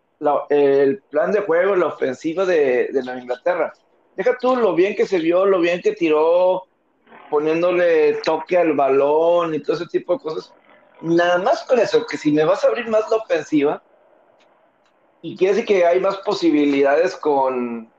[0.49, 3.71] el plan de juego, la ofensiva de, de la Inglaterra.
[4.17, 6.63] Deja tú lo bien que se vio, lo bien que tiró
[7.29, 10.53] poniéndole toque al balón y todo ese tipo de cosas.
[10.99, 13.81] Nada más con eso, que si me vas a abrir más la ofensiva,
[15.21, 17.89] y quiere decir que hay más posibilidades con,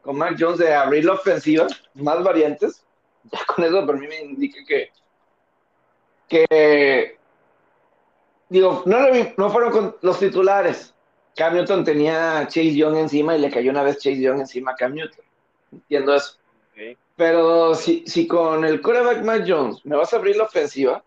[0.00, 2.86] con Mac Jones de abrir la ofensiva, más variantes,
[3.24, 4.88] ya con eso por mí me indica que,
[6.26, 7.18] que
[8.48, 8.98] digo, no,
[9.36, 10.94] no fueron con los titulares.
[11.34, 14.74] Cam Newton tenía Chase Young encima y le cayó una vez Chase Young encima a
[14.74, 15.24] Cam Newton.
[15.72, 16.38] Entiendo eso.
[17.16, 21.02] Pero si, si con el coreback Mac Jones me vas a abrir la ofensiva,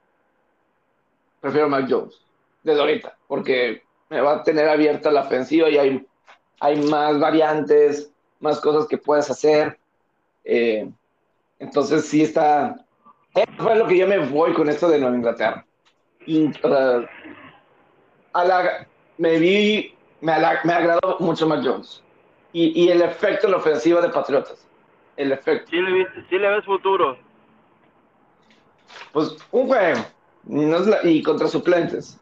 [1.39, 2.19] prefiero Mac Jones
[2.63, 6.07] desde ahorita, porque me va a tener abierta la ofensiva y hay,
[6.59, 9.79] hay más variantes, más cosas que puedes hacer.
[10.43, 10.89] Eh,
[11.59, 12.85] entonces sí está...
[13.35, 15.65] Eso fue lo que yo me voy con esto de Nueva Inglaterra.
[18.33, 22.03] A la, me vi, me, me agradó mucho Mac Jones.
[22.51, 24.69] Y, y el efecto en la ofensiva de Patriotas
[25.19, 25.69] el efecto.
[25.69, 25.81] Sí
[26.37, 27.17] le, ves futuro.
[29.11, 29.99] Pues un juego,
[31.03, 32.17] y contra suplentes.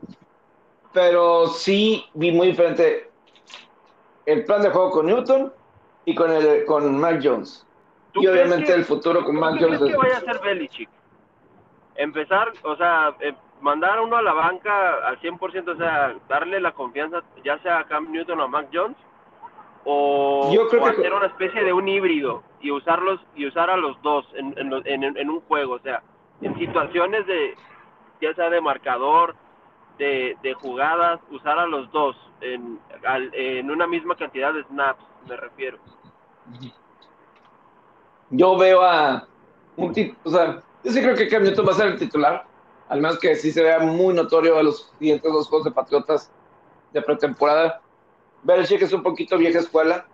[0.94, 3.10] Pero sí vi muy diferente
[4.26, 5.54] el plan de juego con Newton
[6.06, 7.66] y con el con Mac Jones.
[8.16, 9.80] Y obviamente el futuro con Mac Jones.
[9.80, 10.90] ¿Qué vaya a hacer Belichick?
[11.98, 16.60] Empezar, o sea, eh, mandar a uno a la banca al 100%, o sea, darle
[16.60, 18.98] la confianza ya sea a Cam Newton o a Mac Jones
[19.90, 24.02] o, Yo creo hacer una especie de un híbrido y usarlos y usar a los
[24.02, 26.04] dos en, en, un juego, o sea,
[26.42, 27.56] en situaciones de
[28.20, 29.36] ya sea de marcador,
[29.98, 32.80] de, de jugadas, usar a los dos en,
[33.32, 35.78] en una misma cantidad de snaps, me refiero.
[38.30, 39.26] Yo veo a
[39.78, 42.46] un o sea, yo sí creo que Cam Newton va a ser el titular,
[42.90, 46.32] al menos que sí se vea muy notorio a los siguientes dos juegos de Patriotas
[46.94, 47.82] de pretemporada
[48.44, 50.08] Belichick es un poquito vieja escuela.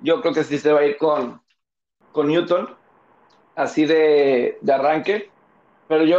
[0.00, 1.40] Yo creo que sí se va a ir con,
[2.12, 2.74] con Newton,
[3.54, 5.30] así de, de arranque.
[5.88, 6.18] Pero yo,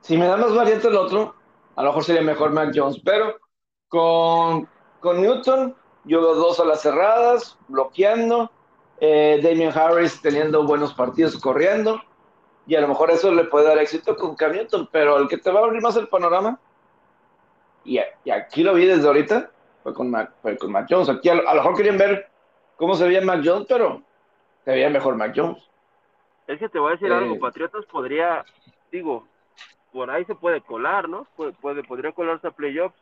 [0.00, 1.34] si me da más variante el otro,
[1.76, 3.00] a lo mejor sería mejor Mac Jones.
[3.04, 3.36] Pero
[3.88, 4.68] con,
[5.00, 8.50] con Newton, yo veo dos a las cerradas, bloqueando.
[9.00, 12.00] Eh, Damian Harris teniendo buenos partidos corriendo.
[12.66, 14.88] Y a lo mejor eso le puede dar éxito con Cam Newton.
[14.90, 16.58] Pero el que te va a abrir más el panorama,
[17.84, 19.50] y, y aquí lo vi desde ahorita,
[19.84, 21.10] fue con Mac, fue con Mac Jones.
[21.10, 22.28] Aquí a, lo mejor querían ver
[22.76, 24.02] cómo se veía Mac Jones, pero
[24.64, 25.62] se veía mejor Mac Jones.
[26.46, 28.44] Es que te voy a decir algo, eh, Patriotas podría,
[28.90, 29.26] digo,
[29.92, 31.26] por ahí se puede colar, ¿no?
[31.36, 32.96] Puede, podría colarse a playoffs,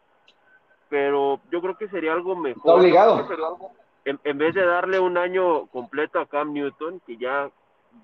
[0.88, 2.59] pero yo creo que sería algo mejor.
[2.59, 3.72] Está obligado.
[4.05, 7.48] En, en, vez de darle un año completo a Cam Newton, que ya,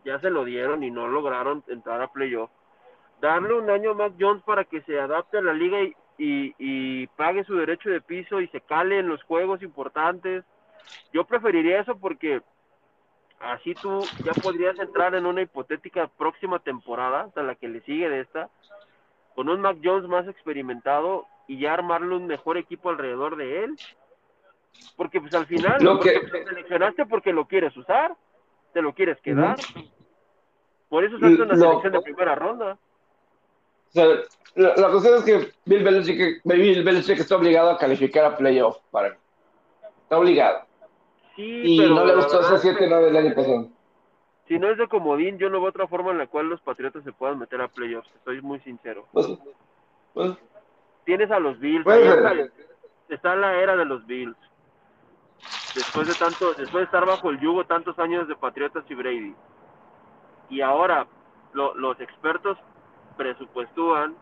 [0.05, 2.53] ya se lo dieron y no lograron entrar a playoffs,
[3.21, 7.07] darle un año a Mac Jones para que se adapte a la liga y, y,
[7.09, 10.45] pague su derecho de piso y se cale en los juegos importantes.
[11.13, 12.43] Yo preferiría eso porque
[13.41, 18.09] así tú ya podrías entrar en una hipotética próxima temporada, hasta la que le sigue
[18.09, 18.49] de esta,
[19.35, 23.77] con un Mac Jones más experimentado y ya armarle un mejor equipo alrededor de él.
[24.97, 28.15] Porque pues al final lo que seleccionaste porque lo quieres usar,
[28.73, 29.57] te lo quieres quedar.
[30.89, 32.79] Por eso es una selección de primera ronda.
[33.89, 34.07] O sea,
[34.55, 39.17] la, cuestión es que Bill Belichick, Bill Belichick está obligado a calificar a playoff para
[40.03, 40.65] Está obligado.
[41.37, 43.69] Sí, y no le gustó ese 7-9 del año pasado.
[44.49, 47.05] Si no es de comodín, yo no veo otra forma en la cual los Patriotas
[47.05, 48.11] se puedan meter a playoffs.
[48.17, 49.07] Estoy muy sincero.
[49.13, 49.29] Pues,
[50.15, 50.33] pues,
[51.05, 51.87] Tienes a los Bills.
[53.09, 54.37] está, la era de los Bills.
[55.79, 59.35] Después de tanto, después de estar bajo el yugo tantos años de Patriotas y Brady.
[60.51, 61.07] Y ahora
[61.53, 62.59] los expertos
[63.17, 64.17] presupuestúan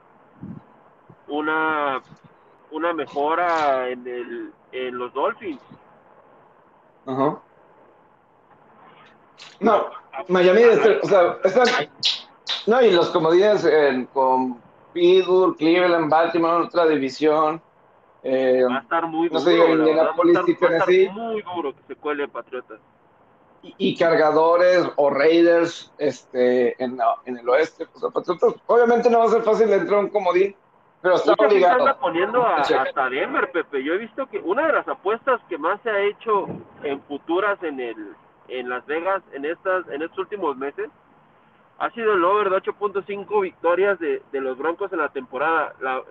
[1.28, 2.02] una,
[2.70, 5.62] una mejora en, el, en los Dolphins.
[7.06, 7.40] Ajá.
[9.60, 9.86] No,
[10.28, 10.60] Miami,
[12.66, 13.66] no, y los comodines
[14.12, 14.60] con
[14.92, 17.62] Pittsburgh, Cleveland, Baltimore, otra división.
[18.28, 19.40] Eh, va a estar muy duro.
[19.40, 21.08] No sé, Indianapolis y Tennessee.
[21.10, 22.80] muy duro que se cuele Patriotas
[23.78, 27.86] y, cargadores o Raiders este, en, en el oeste.
[27.86, 28.28] Pues,
[28.66, 30.54] obviamente no va a ser fácil entrar un comodín,
[31.02, 31.86] pero está obligado.
[31.86, 33.82] Está poniendo a, hasta Denver, Pepe.
[33.82, 36.46] Yo he visto que una de las apuestas que más se ha hecho
[36.82, 38.14] en futuras en el
[38.48, 40.88] en Las Vegas en estas en estos últimos meses
[41.78, 45.74] ha sido el over de 8.5 victorias de, de, los Broncos en la temporada.
[45.80, 46.02] La,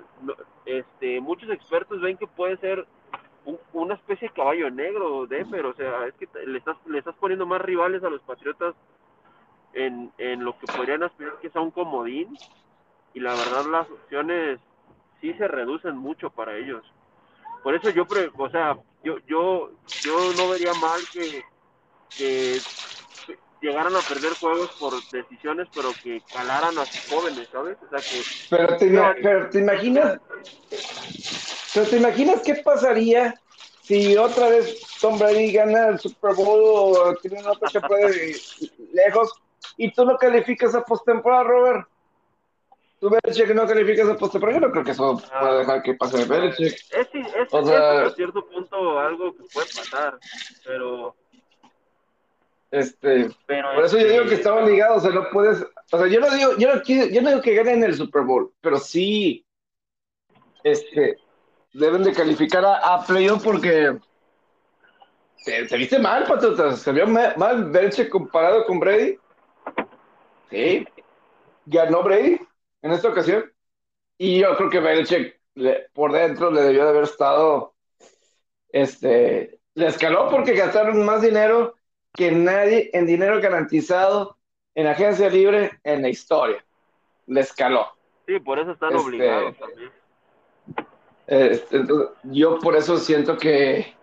[0.65, 2.85] este, muchos expertos ven que puede ser
[3.73, 7.45] una especie de caballo negro, Denver, o sea, es que le estás, le estás poniendo
[7.45, 8.75] más rivales a los Patriotas
[9.73, 12.35] en, en lo que podrían aspirar que sea un comodín,
[13.13, 14.59] y la verdad las opciones
[15.21, 16.83] sí se reducen mucho para ellos.
[17.63, 18.05] Por eso yo,
[18.37, 19.71] o sea, yo, yo,
[20.03, 21.43] yo no vería mal que,
[22.17, 22.57] que
[23.65, 27.77] llegaran a perder juegos por decisiones, pero que calaran a sus jóvenes, ¿sabes?
[27.81, 28.21] O sea que...
[28.49, 30.19] Pero te, pero te imaginas,
[31.73, 33.33] pero te imaginas qué pasaría
[33.81, 38.35] si otra vez Tom Brady gana el Super Bowl o tiene una otra puede
[38.93, 39.31] lejos
[39.77, 41.87] y tú no calificas a postemporada, Robert.
[42.99, 46.25] Tú Belichick no calificas a postemporada, yo no creo que eso pueda dejar que pase
[46.25, 46.73] Belichick.
[46.73, 50.17] Es, es, es, o sea, cierto punto algo que puede pasar,
[50.63, 51.15] pero
[52.75, 56.07] este, por eso yo digo que este, estaban ligados, o sea, no puedes, o sea,
[56.07, 59.45] yo no digo, yo no, yo no digo que ganen el Super Bowl, pero sí,
[60.61, 61.17] este,
[61.71, 63.97] deben de calificar a, a playoff porque
[65.45, 69.17] te, viste mal, Patotas, se vio mal Belichick comparado con Brady.
[70.49, 70.85] Sí,
[71.65, 72.39] ganó Brady
[72.81, 73.49] en esta ocasión,
[74.17, 75.39] y yo creo que Belichick
[75.93, 77.73] por dentro le debió de haber estado,
[78.67, 81.75] este, le escaló porque gastaron más dinero
[82.15, 84.37] que nadie en dinero garantizado
[84.73, 86.63] en agencia libre en la historia.
[87.27, 87.87] Le escaló.
[88.27, 89.91] Sí, por eso están este, obligados también.
[91.27, 91.83] Este,
[92.23, 93.93] yo por eso siento que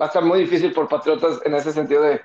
[0.00, 2.20] va a estar muy difícil por Patriotas en ese sentido de...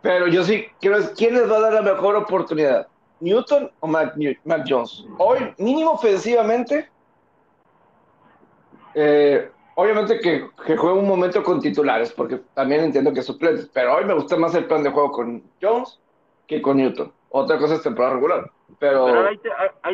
[0.00, 2.88] Pero yo sí quiero ¿quién les va a dar la mejor oportunidad?
[3.20, 4.14] ¿Newton o Mac,
[4.66, 5.04] Jones?
[5.18, 6.90] Hoy, mínimo ofensivamente,
[8.94, 13.94] eh, obviamente que, que juega un momento con titulares, porque también entiendo que suplentes, pero
[13.94, 16.00] hoy me gusta más el plan de juego con Jones
[16.46, 17.12] que con Newton.
[17.30, 18.50] Otra cosa es temporada regular.
[18.78, 19.38] Pero, ahí,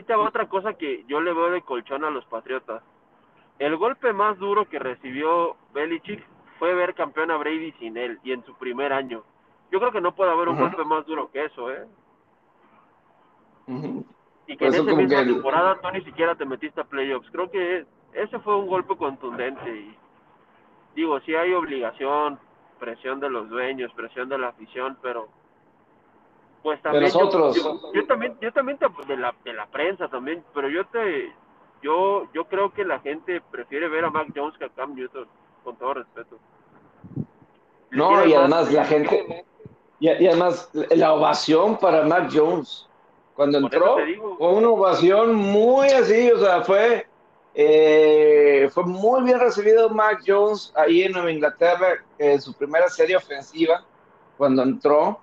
[0.02, 2.82] te, va otra cosa que yo le veo de colchón a los Patriotas.
[3.58, 6.24] El golpe más duro que recibió Belichick
[6.58, 9.22] fue ver campeón a Brady sin él y en su primer año.
[9.70, 11.86] Yo creo que no puede haber un golpe más duro que eso, ¿eh?
[14.46, 17.28] Y que en esa misma temporada tú ni siquiera te metiste a playoffs.
[17.30, 19.96] Creo que ese fue un golpe contundente y
[20.94, 22.38] digo, sí hay obligación,
[22.78, 25.28] presión de los dueños, presión de la afición, pero
[26.62, 27.56] pues también de nosotros.
[27.94, 31.32] Yo, también yo también de la de la prensa también, pero yo te
[31.82, 35.26] yo yo creo que la gente prefiere ver a Mac Jones que a Cam Newton,
[35.64, 36.38] con todo respeto.
[37.90, 39.44] No, y además la gente
[40.00, 42.88] y, y, además la ovación para Mac Jones
[43.38, 43.96] cuando entró
[44.36, 47.06] fue una ovación muy así, o sea, fue
[47.60, 53.16] eh, fue muy bien recibido Mac Jones ahí en Nueva Inglaterra en su primera serie
[53.16, 53.84] ofensiva
[54.36, 55.20] cuando entró.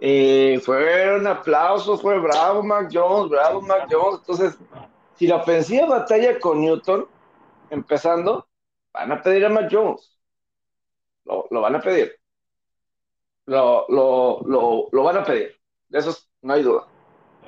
[0.00, 4.18] eh, fue un aplauso, fue bravo Mac Jones, bravo Mac Jones.
[4.18, 4.58] Entonces,
[5.14, 7.06] si la ofensiva batalla con Newton,
[7.70, 8.48] empezando,
[8.92, 10.18] van a pedir a Mac Jones.
[11.26, 12.12] Lo, van a pedir.
[13.46, 15.56] Lo, lo, lo, van a pedir.
[15.88, 16.12] De eso
[16.42, 16.88] no hay duda.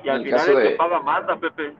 [0.05, 1.75] Y al final el que paga Pepe.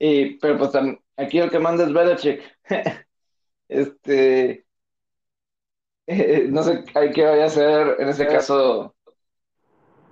[0.00, 0.70] Y, pero pues
[1.16, 2.42] aquí el que manda es Belichick.
[3.68, 4.64] este,
[6.48, 8.94] no sé hay que vaya a ser en ese caso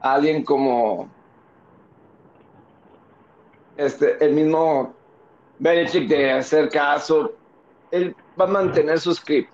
[0.01, 1.11] alguien como
[3.77, 4.95] este el mismo
[5.59, 7.35] Belichick de hacer caso.
[7.91, 9.51] Él va a mantener su script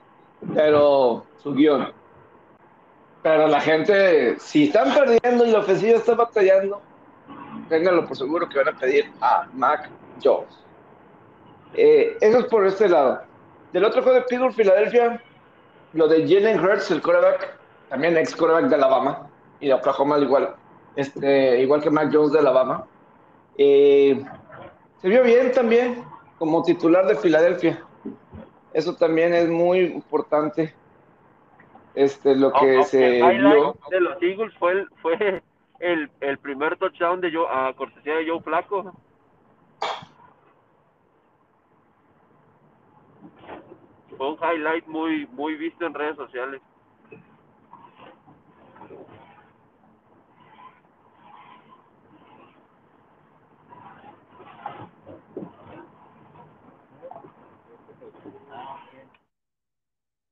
[0.52, 1.92] pero su guion.
[3.22, 6.82] Pero la gente si están perdiendo y la ofensiva está batallando
[7.68, 9.88] ténganlo por seguro que van a pedir a Mac
[10.22, 10.64] Jones
[11.74, 13.22] eh, eso es por este lado
[13.72, 15.20] del otro juego de Pittsburgh Filadelfia
[15.94, 17.56] lo de Jalen Hurts, el quarterback,
[17.88, 19.28] también ex quarterback de Alabama
[19.60, 20.54] y de Oklahoma, igual,
[20.96, 22.84] este, igual que Mac Jones de Alabama.
[23.56, 24.22] Eh,
[25.00, 26.04] se vio bien también
[26.38, 27.82] como titular de Filadelfia.
[28.72, 30.74] Eso también es muy importante.
[31.94, 33.76] Este, lo que se vio.
[33.88, 35.42] de los Eagles fue el, fue
[35.78, 38.92] el, el primer touchdown de Joe, a cortesía de Joe Flaco.
[44.16, 46.62] Fue un highlight muy, muy visto en redes sociales.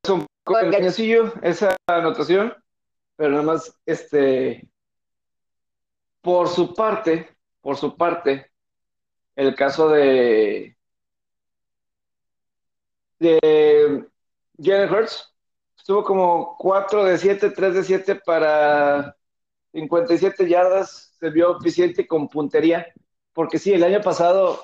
[0.04, 2.54] Es un poco engañosillo esa anotación,
[3.16, 4.68] pero nada más, este,
[6.20, 8.50] por su parte, por su parte,
[9.36, 10.76] el caso de
[13.22, 14.04] de
[14.58, 15.34] Jalen Hurts.
[15.76, 19.16] Estuvo como 4 de 7, 3 de 7 para
[19.72, 21.16] 57 yardas.
[21.18, 22.86] Se vio eficiente con puntería.
[23.32, 24.62] Porque sí, el año pasado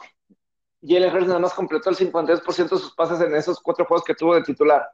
[0.82, 4.14] Jalen Hurts nada más completó el 53% de sus pases en esos cuatro juegos que
[4.14, 4.88] tuvo de titular.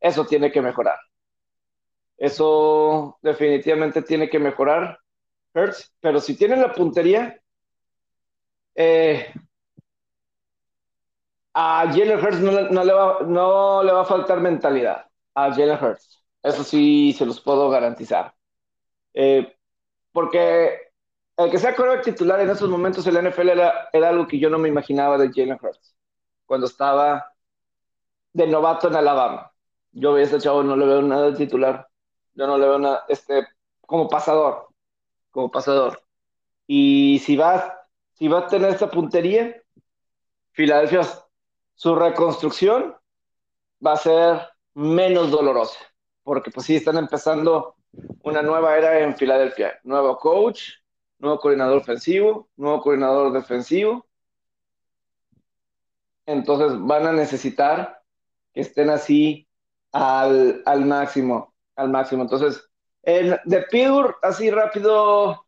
[0.00, 0.98] Eso tiene que mejorar.
[2.16, 4.98] Eso definitivamente tiene que mejorar
[5.54, 5.94] Hurts.
[6.00, 7.40] Pero si tiene la puntería,
[8.74, 9.32] eh,
[11.54, 15.06] a Jalen Hurts no, le va, no le va a faltar mentalidad.
[15.34, 16.22] A Jalen Hurts.
[16.42, 18.34] Eso sí se los puedo garantizar.
[19.14, 19.56] Eh,
[20.12, 20.92] porque
[21.36, 24.50] el que sea quarterback titular en esos momentos en la NFL era, algo que yo
[24.50, 25.94] no me imaginaba de Jalen Hurts.
[26.46, 27.32] Cuando estaba
[28.32, 29.52] de novato en Alabama.
[29.92, 31.88] Yo veía a este chavo, no le veo nada de titular.
[32.34, 33.46] Yo no le veo nada, este,
[33.86, 34.68] como pasador.
[35.30, 36.02] Como pasador.
[36.66, 39.60] Y si va, si va a tener esta puntería,
[40.52, 41.02] Filadelfia
[41.80, 42.94] su reconstrucción
[43.84, 44.40] va a ser
[44.74, 45.78] menos dolorosa,
[46.22, 47.76] porque pues sí, están empezando
[48.22, 49.80] una nueva era en Filadelfia.
[49.84, 50.72] Nuevo coach,
[51.18, 54.06] nuevo coordinador ofensivo, nuevo coordinador defensivo.
[56.26, 58.02] Entonces van a necesitar
[58.52, 59.48] que estén así
[59.90, 62.24] al, máximo, al máximo.
[62.24, 62.62] Entonces,
[63.02, 65.46] de Pittsburgh, así rápido,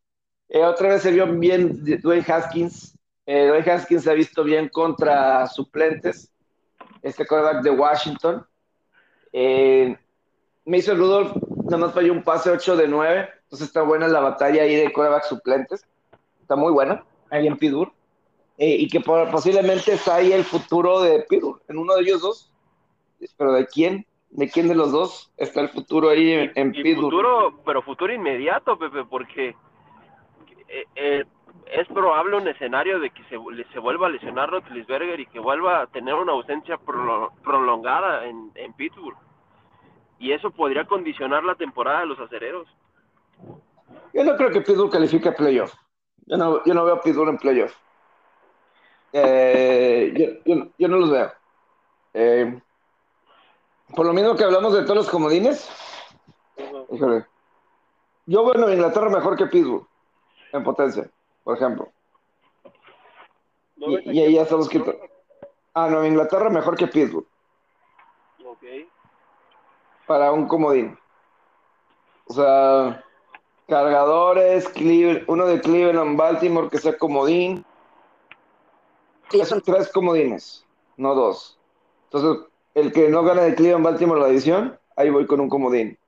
[0.49, 2.92] eh, otra vez se vio bien Dwayne Haskins,
[3.27, 6.33] eh, Dwayne Haskins se ha visto bien contra suplentes.
[7.03, 8.47] Este quarterback de Washington.
[9.33, 9.97] Eh,
[10.65, 13.29] Mason Rudolph nada más falló un pase 8 de 9.
[13.45, 15.87] Entonces está buena la batalla ahí de quarterback suplentes.
[16.41, 17.93] Está muy buena ahí en Pidur.
[18.59, 22.53] Eh, y que posiblemente está ahí el futuro de Pidur, en uno de ellos dos.
[23.37, 24.07] Pero ¿de quién?
[24.31, 28.79] ¿De quién de los dos está el futuro ahí en, en Futuro, pero futuro inmediato,
[28.79, 29.55] Pepe, porque
[30.69, 31.25] eh, eh
[31.67, 33.39] es probable un escenario de que se,
[33.73, 36.79] se vuelva a lesionar Rotlisberger y que vuelva a tener una ausencia
[37.43, 39.17] prolongada en, en Pittsburgh.
[40.19, 42.69] Y eso podría condicionar la temporada de los acereros.
[44.13, 45.75] Yo no creo que Pittsburgh califique a playoff.
[46.27, 47.75] Yo no, yo no veo a Pittsburgh en playoff.
[49.13, 50.41] Eh,
[50.79, 51.33] yo, no los veo.
[52.15, 52.61] Eh,
[53.95, 55.69] por lo mismo que hablamos de todos los comodines,
[58.27, 59.87] yo veo a Inglaterra mejor que Pittsburgh
[60.53, 61.11] en potencia
[61.45, 61.93] por ejemplo.
[63.77, 64.99] y, ahí ya estamos quitando.
[65.75, 67.27] Ah, Nueva Inglaterra mejor que Pittsburgh.
[68.45, 68.63] Ok.
[70.07, 70.99] Para un comodín.
[72.27, 73.05] O sea,
[73.69, 74.71] cargadores,
[75.27, 77.65] uno de Cleveland, Baltimore que sea comodín.
[79.33, 80.67] Ya son tres comodines,
[80.99, 81.59] no dos.
[82.05, 85.99] Entonces, el que no gane de Cleveland, Baltimore la edición, ahí voy con un comodín.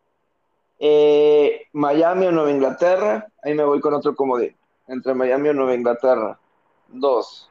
[0.78, 4.54] Eh, Miami o Nueva Inglaterra, ahí me voy con otro comodín
[4.88, 6.38] entre Miami o Nueva Inglaterra.
[6.88, 7.50] Dos.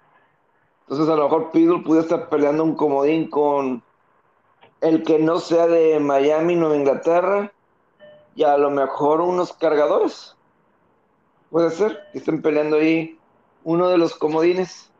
[0.81, 3.81] Entonces a lo mejor Pitbull puede estar peleando un comodín con
[4.81, 7.51] el que no sea de Miami, Nueva Inglaterra,
[8.36, 10.36] y a lo mejor unos cargadores.
[11.49, 13.17] Puede ser que estén peleando ahí
[13.63, 14.91] uno de los comodines,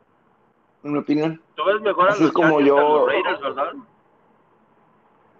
[0.82, 1.42] en mi opinión.
[1.54, 3.72] ¿Tú ves mejor a los es como yo- los Raiders, verdad?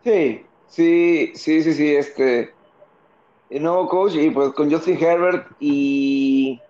[0.02, 2.52] Sí, sí, sí, sí, sí, este,
[3.48, 6.60] el nuevo coach y pues con Justin Herbert y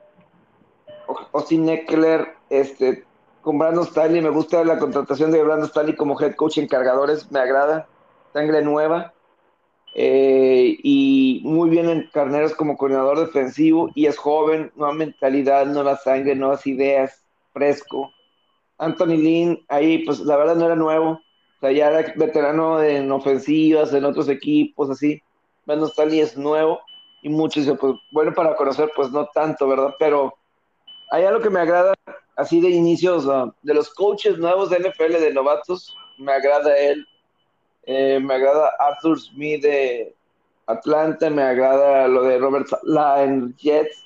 [1.32, 3.04] Austin Eckler, este,
[3.42, 7.30] con Brandon Staley, me gusta la contratación de Brandon Staley como head coach en cargadores,
[7.30, 7.86] me agrada,
[8.32, 9.12] sangre nueva,
[9.94, 15.96] eh, y muy bien en Carneros como coordinador defensivo, y es joven, nueva mentalidad, nueva
[15.96, 18.10] sangre, nuevas ideas, fresco.
[18.78, 23.12] Anthony Lynn, ahí, pues la verdad no era nuevo, o sea, ya era veterano en
[23.12, 25.22] ofensivas, en otros equipos, así.
[25.64, 26.80] Brandon Staley es nuevo,
[27.24, 29.94] y muchos pues bueno para conocer, pues no tanto, ¿verdad?
[29.98, 30.34] Pero
[31.10, 31.94] hay algo que me agrada,
[32.36, 33.26] así de inicios,
[33.62, 37.06] de los coaches nuevos de NFL, de novatos, me agrada él,
[37.84, 40.14] eh, me agrada Arthur Smith de
[40.66, 44.04] Atlanta, me agrada lo de Robert Sala en Jets,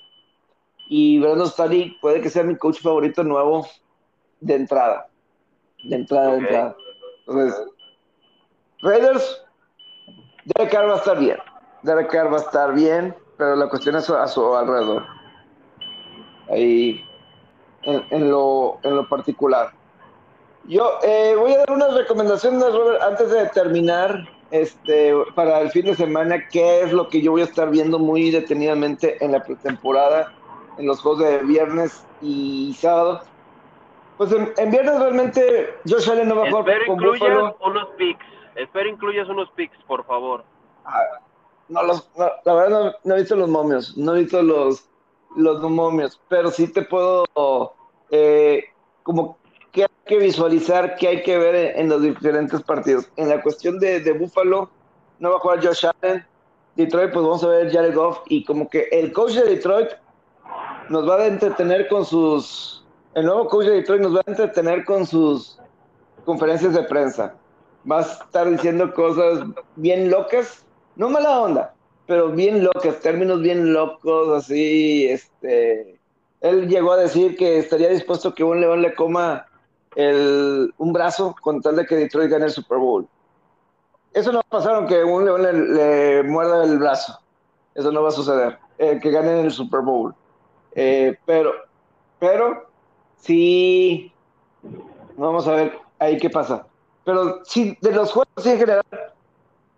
[0.89, 3.67] y Brandon Staley puede que sea mi coach favorito nuevo
[4.41, 5.09] de entrada,
[5.85, 6.77] de entrada, de entrada.
[7.27, 7.63] Entonces,
[8.81, 9.45] Raiders,
[10.45, 11.39] Derek Carr va a estar bien,
[11.83, 15.18] Derek Carr va a estar bien, pero la cuestión es a su alrededor
[16.51, 17.05] ahí
[17.83, 19.71] en, en lo, en lo particular.
[20.65, 25.87] Yo eh, voy a dar unas recomendaciones, Robert, antes de terminar este, para el fin
[25.87, 29.43] de semana, qué es lo que yo voy a estar viendo muy detenidamente en la
[29.43, 30.33] pretemporada,
[30.77, 33.23] en los juegos de viernes y sábado.
[34.19, 37.57] Pues en, en viernes realmente Josh Allen no va a jugar Espero con incluyas Buffalo.
[37.65, 38.27] unos picks.
[38.57, 40.45] Espero incluyas unos picks, por favor.
[40.85, 41.03] Ah,
[41.69, 44.89] no, los, no, la verdad no, no he visto los momios, no he visto los,
[45.37, 47.25] los momios, pero sí te puedo
[48.11, 48.65] eh,
[49.03, 49.37] como
[49.73, 53.11] que hay que visualizar, que hay que ver en, los diferentes partidos.
[53.17, 54.71] En la cuestión de, de Buffalo,
[55.19, 56.25] no va a jugar Josh Allen.
[56.77, 59.89] Detroit, pues vamos a ver Jared Goff y como que el coach de Detroit
[60.89, 64.85] nos va a entretener con sus, el nuevo coach de Detroit nos va a entretener
[64.85, 65.59] con sus
[66.25, 67.35] conferencias de prensa.
[67.91, 70.65] Va a estar diciendo cosas bien locas,
[70.95, 71.75] no mala onda,
[72.09, 76.01] pero bien locas, términos bien locos, así, este,
[76.41, 79.47] él llegó a decir que estaría dispuesto que un león le coma
[79.95, 83.07] el, un brazo con tal de que Detroit gane el Super Bowl.
[84.15, 87.21] Eso no va a un león le, le muerda el brazo.
[87.75, 88.59] Eso no va a suceder.
[88.79, 90.15] Eh, que ganen el Super Bowl.
[90.75, 91.53] Eh, pero,
[92.19, 92.71] pero,
[93.19, 94.11] sí,
[95.15, 96.67] vamos a ver ahí qué pasa.
[97.05, 98.85] Pero sí, de los juegos en general,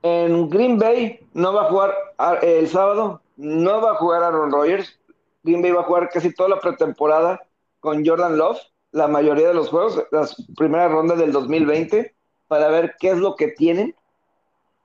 [0.03, 1.94] en Green Bay no va a jugar
[2.42, 4.98] el sábado, no va a jugar Aaron Rodgers.
[5.42, 7.40] Green Bay va a jugar casi toda la pretemporada
[7.80, 8.59] con Jordan Love,
[8.92, 12.14] la mayoría de los juegos, las primeras rondas del 2020,
[12.46, 13.94] para ver qué es lo que tienen,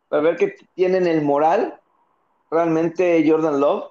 [0.08, 1.80] para ver que tienen el moral
[2.52, 3.86] realmente Jordan Love.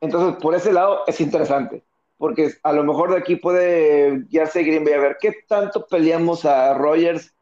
[0.00, 1.82] Entonces, por ese lado es interesante,
[2.18, 6.44] porque a lo mejor de aquí puede guiarse Green Bay a ver qué tanto peleamos
[6.44, 7.34] a Rodgers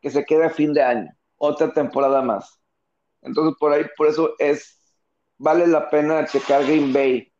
[0.00, 2.61] que se queda a fin de año, otra temporada más.
[3.22, 4.78] Entonces, por ahí, por eso es,
[5.38, 7.32] vale la pena checar Green Bay.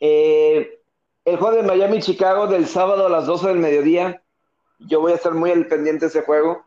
[0.00, 0.80] Eh,
[1.24, 4.22] el juego de Miami-Chicago del sábado a las 12 del mediodía,
[4.78, 6.64] yo voy a estar muy al pendiente de ese juego.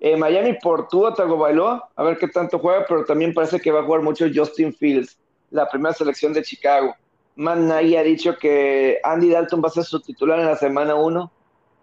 [0.00, 3.80] Eh, Miami por Tua Tagovailoa, a ver qué tanto juega, pero también parece que va
[3.80, 5.18] a jugar mucho Justin Fields,
[5.50, 6.94] la primera selección de Chicago.
[7.36, 10.94] Man Nagy ha dicho que Andy Dalton va a ser su titular en la semana
[10.94, 11.30] 1,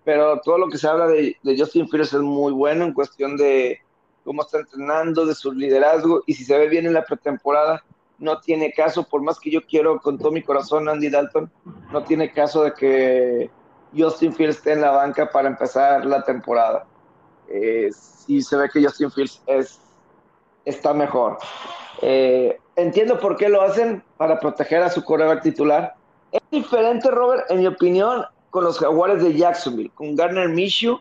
[0.04, 3.80] pero todo lo que se habla de Justin Fields es muy bueno en cuestión de
[4.28, 7.82] cómo está entrenando, de su liderazgo, y si se ve bien en la pretemporada,
[8.20, 11.50] no tiene caso, por más que yo quiero con todo mi corazón Andy Dalton,
[11.94, 13.50] no tiene caso de que
[13.98, 16.86] Justin Fields esté en la banca para empezar la temporada.
[17.48, 19.80] Eh, sí se ve que Justin Fields es,
[20.66, 21.38] está mejor.
[22.02, 25.96] Eh, entiendo por qué lo hacen, para proteger a su coreback titular.
[26.34, 31.00] Es diferente, Robert, en mi opinión, con los jaguares de Jacksonville, con Garner Minshew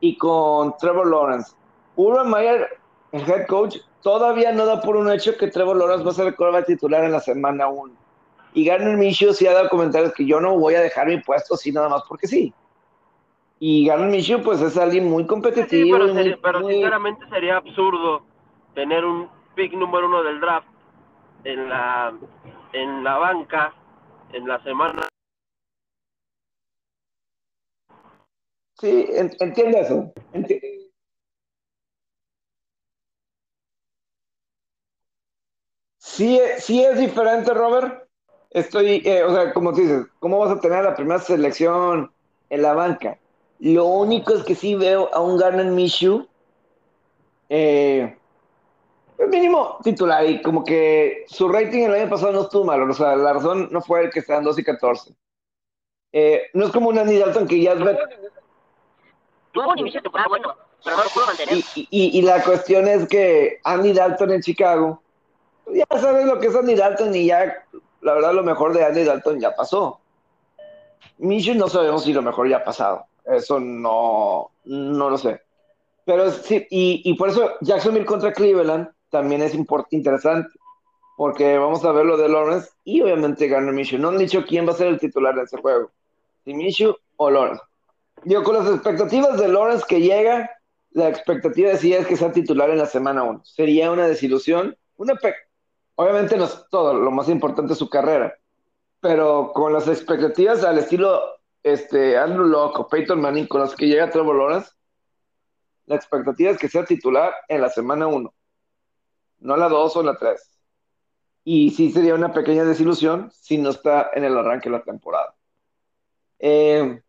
[0.00, 1.52] y con Trevor Lawrence.
[1.98, 2.68] Urban Meyer,
[3.10, 6.26] el head coach, todavía no da por un hecho que Trevor Lawrence va a ser
[6.28, 7.92] el coreback titular en la semana 1.
[8.54, 11.54] Y Garner Minshew sí ha dado comentarios que yo no voy a dejar mi puesto
[11.54, 12.54] así nada más porque sí.
[13.58, 15.86] Y Garner Minshew pues es alguien muy competitivo.
[15.86, 18.22] Sí, pero, muy, sería- pero muy- sinceramente sería absurdo
[18.76, 20.68] tener un pick número uno del draft
[21.44, 22.14] en la
[22.72, 23.74] en la banca
[24.32, 25.08] en la semana.
[28.78, 30.12] Sí, en- entiendo eso.
[30.32, 30.60] Enti-
[36.18, 38.08] Sí, sí es diferente, Robert.
[38.50, 42.10] Estoy, eh, o sea, como tú dices, ¿cómo vas a tener la primera selección
[42.50, 43.16] en la banca?
[43.60, 46.26] Lo único es que sí veo a un Garner Minshew
[47.48, 48.18] eh,
[49.16, 52.94] pues mínimo titular y como que su rating el año pasado no estuvo malo, o
[52.94, 55.14] sea, la razón no fue el que está en 2 y 14.
[56.14, 57.78] Eh, no es como un Andy Dalton que ya es...
[59.52, 61.58] Tuvo un inicio de temporada bueno, pero no lo pudo mantener.
[61.76, 65.00] Y, y, y, la cuestión es que Andy Dalton en Chicago,
[65.72, 67.64] ya sabes lo que es Andy Dalton y ya,
[68.00, 70.00] la verdad, lo mejor de Andy Dalton ya pasó.
[71.18, 73.06] Minshew no sabemos si lo mejor ya ha pasado.
[73.24, 75.40] Eso no, no lo sé.
[76.04, 79.54] Pero sí, y, y por eso Jacksonville contra Cleveland también es
[79.90, 80.50] interesante,
[81.16, 83.98] porque vamos a ver lo de Lawrence y obviamente Garner Minshew.
[83.98, 85.90] No han dicho quién va a ser el titular de ese juego,
[86.44, 87.62] si Minshew o Lawrence.
[88.24, 90.50] Digo, con las expectativas de Lawrence que llega,
[90.92, 93.42] la expectativa de es que sea titular en la semana 1.
[93.44, 94.76] Sería una desilusión.
[94.96, 95.14] Una
[96.00, 98.32] Obviamente no es todo, lo más importante es su carrera.
[99.00, 101.20] Pero con las expectativas al estilo
[101.64, 104.70] este, Andrew Locke o Peyton Manning con las que llega Trevor Lawrence,
[105.86, 108.32] la expectativa es que sea titular en la semana 1,
[109.40, 110.40] no la 2 o la 3.
[111.42, 115.34] Y sí sería una pequeña desilusión si no está en el arranque de la temporada.
[116.38, 117.02] Eh,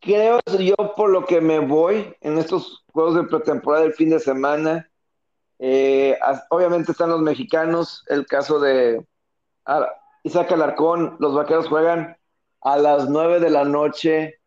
[0.00, 4.18] creo yo por lo que me voy en estos juegos de pretemporada del fin de
[4.18, 4.90] semana.
[5.58, 6.18] Eh,
[6.50, 9.04] obviamente están los mexicanos, el caso de
[10.22, 12.16] Isaac Alarcón, los vaqueros juegan
[12.60, 14.40] a las 9 de la noche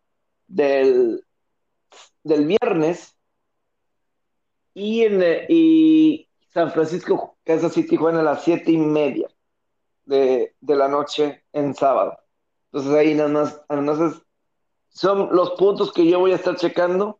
[0.48, 1.26] del,
[2.24, 3.16] del viernes
[4.74, 9.28] y, en, y San Francisco, Kansas City juegan a las 7 y media
[10.06, 12.18] de, de la noche en sábado.
[12.72, 14.22] Entonces ahí nada más, nada más
[14.90, 17.19] son los puntos que yo voy a estar checando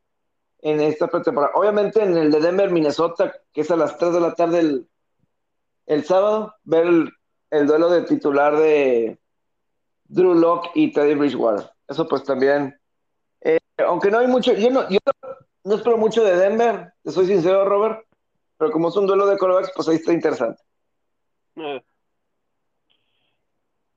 [0.62, 1.54] en esta pretemporada.
[1.56, 4.86] Obviamente en el de Denver, Minnesota, que es a las 3 de la tarde
[5.86, 6.88] el, sábado, ver
[7.50, 9.20] el, duelo de titular de
[10.06, 11.70] Drew Locke y Teddy Bridgewater.
[11.88, 12.80] Eso pues también,
[13.42, 15.00] eh, aunque no hay mucho, yo no, yo
[15.64, 18.06] no espero mucho de Denver, te soy sincero, Robert,
[18.58, 20.62] pero como es un duelo de corebacks, pues ahí está interesante.
[21.56, 21.82] Eh,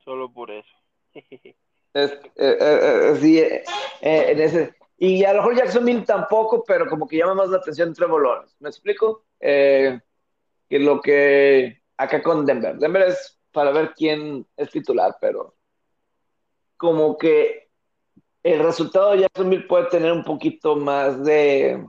[0.04, 0.76] solo por eso.
[1.94, 3.62] Es, eh,
[4.00, 4.74] eh, en ese.
[5.04, 8.54] Y a lo mejor Jacksonville tampoco, pero como que llama más la atención entre bolones.
[8.60, 9.24] ¿Me explico?
[9.40, 10.00] que
[10.70, 12.76] lo que acá con Denver.
[12.78, 15.56] Denver es para ver quién es titular, pero
[16.76, 17.68] como que
[18.44, 21.84] el resultado de Jacksonville puede tener un poquito más de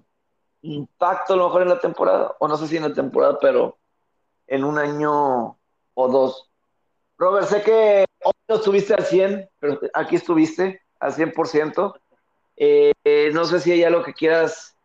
[0.64, 3.78] impacto a lo mejor en la temporada, o no sé si en la temporada, pero
[4.48, 5.60] en un año
[5.94, 6.50] o dos.
[7.20, 11.94] Robert, sé que hoy no estuviste al 100, pero aquí estuviste al 100%.
[12.56, 14.78] Eh, eh, no sé si hay algo que quieras,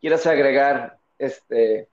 [0.00, 0.98] quieras agregar.
[1.18, 1.88] Este...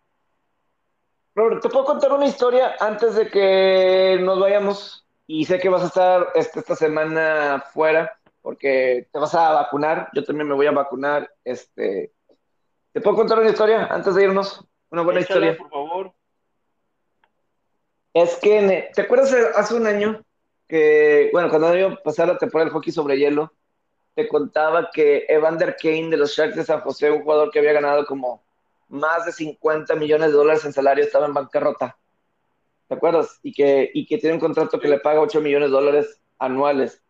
[1.34, 5.06] Robert, ¿te puedo contar una historia antes de que nos vayamos?
[5.28, 10.10] Y sé que vas a estar este, esta semana fuera porque te vas a vacunar.
[10.14, 11.32] Yo también me voy a vacunar.
[11.44, 12.12] Este...
[12.92, 14.66] ¿Te puedo contar una historia antes de irnos?
[14.90, 15.56] Una buena historia.
[15.56, 16.14] Por favor.
[18.14, 20.22] Es que, ¿te acuerdas hace un año
[20.68, 23.54] que, bueno, cuando iba a pasar la temporada del hockey sobre hielo,
[24.16, 27.74] te contaba que Evander Kane de los Sharks de San José, un jugador que había
[27.74, 28.44] ganado como
[28.90, 31.98] más de 50 millones de dólares en salario, estaba en bancarrota.
[32.88, 33.40] ¿Te acuerdas?
[33.42, 37.02] Y que, y que tiene un contrato que le paga 8 millones de dólares anuales.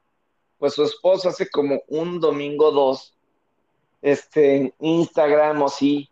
[0.59, 3.17] Pues su esposo hace como un domingo dos,
[4.01, 6.07] este, en Instagram o sí,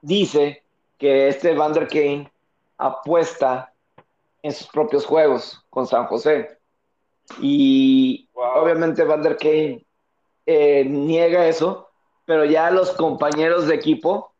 [0.00, 0.62] dice
[0.96, 2.32] que este Evander Kane
[2.78, 3.72] apuesta
[4.42, 6.57] en sus propios juegos con San José.
[7.40, 9.86] Y obviamente Van der Kane
[10.46, 11.88] eh, niega eso,
[12.24, 14.34] pero ya los compañeros de equipo,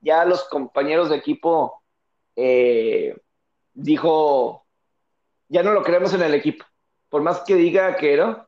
[0.00, 1.82] ya los compañeros de equipo
[2.36, 3.16] eh,
[3.74, 4.64] dijo,
[5.48, 6.64] ya no lo queremos en el equipo.
[7.08, 8.46] Por más que diga que no,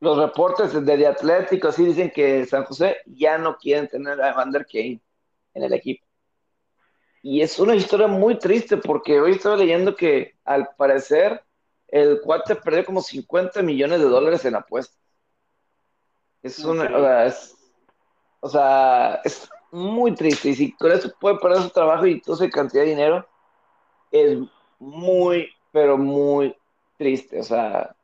[0.00, 4.32] los reportes de The Atlético así dicen que San José ya no quieren tener a
[4.32, 5.00] Van der Kane
[5.54, 6.04] en el equipo.
[7.22, 11.42] Y es una historia muy triste porque hoy estaba leyendo que al parecer
[11.90, 14.98] el cuate perdió como 50 millones de dólares en apuestas.
[16.42, 17.56] Es una, o sea, es,
[18.40, 20.50] o sea, es muy triste.
[20.50, 23.26] Y si con eso puede perder su trabajo y toda esa cantidad de dinero,
[24.10, 24.38] es
[24.78, 26.56] muy, pero muy
[26.96, 27.40] triste.
[27.40, 27.94] O sea,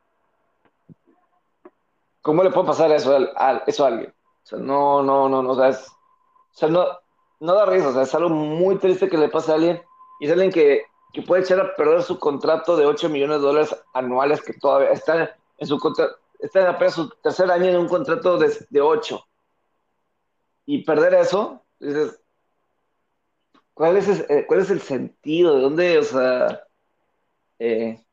[2.21, 4.13] ¿cómo le puede pasar eso a, eso a alguien?
[4.43, 6.85] O sea, no, no, no, no, o sea, es, o sea, no,
[7.39, 9.81] no da risa, o sea, es algo muy triste que le pase a alguien
[10.19, 10.83] y es alguien que,
[11.21, 15.35] puede echar a perder su contrato de 8 millones de dólares anuales que todavía está
[15.57, 15.77] en su
[16.39, 19.27] está en apenas su tercer año en un contrato de, de 8
[20.69, 22.21] y perder eso, dices,
[23.73, 25.55] ¿cuál es, el, ¿cuál es el sentido?
[25.55, 26.67] ¿De dónde, o sea,
[27.57, 28.03] eh,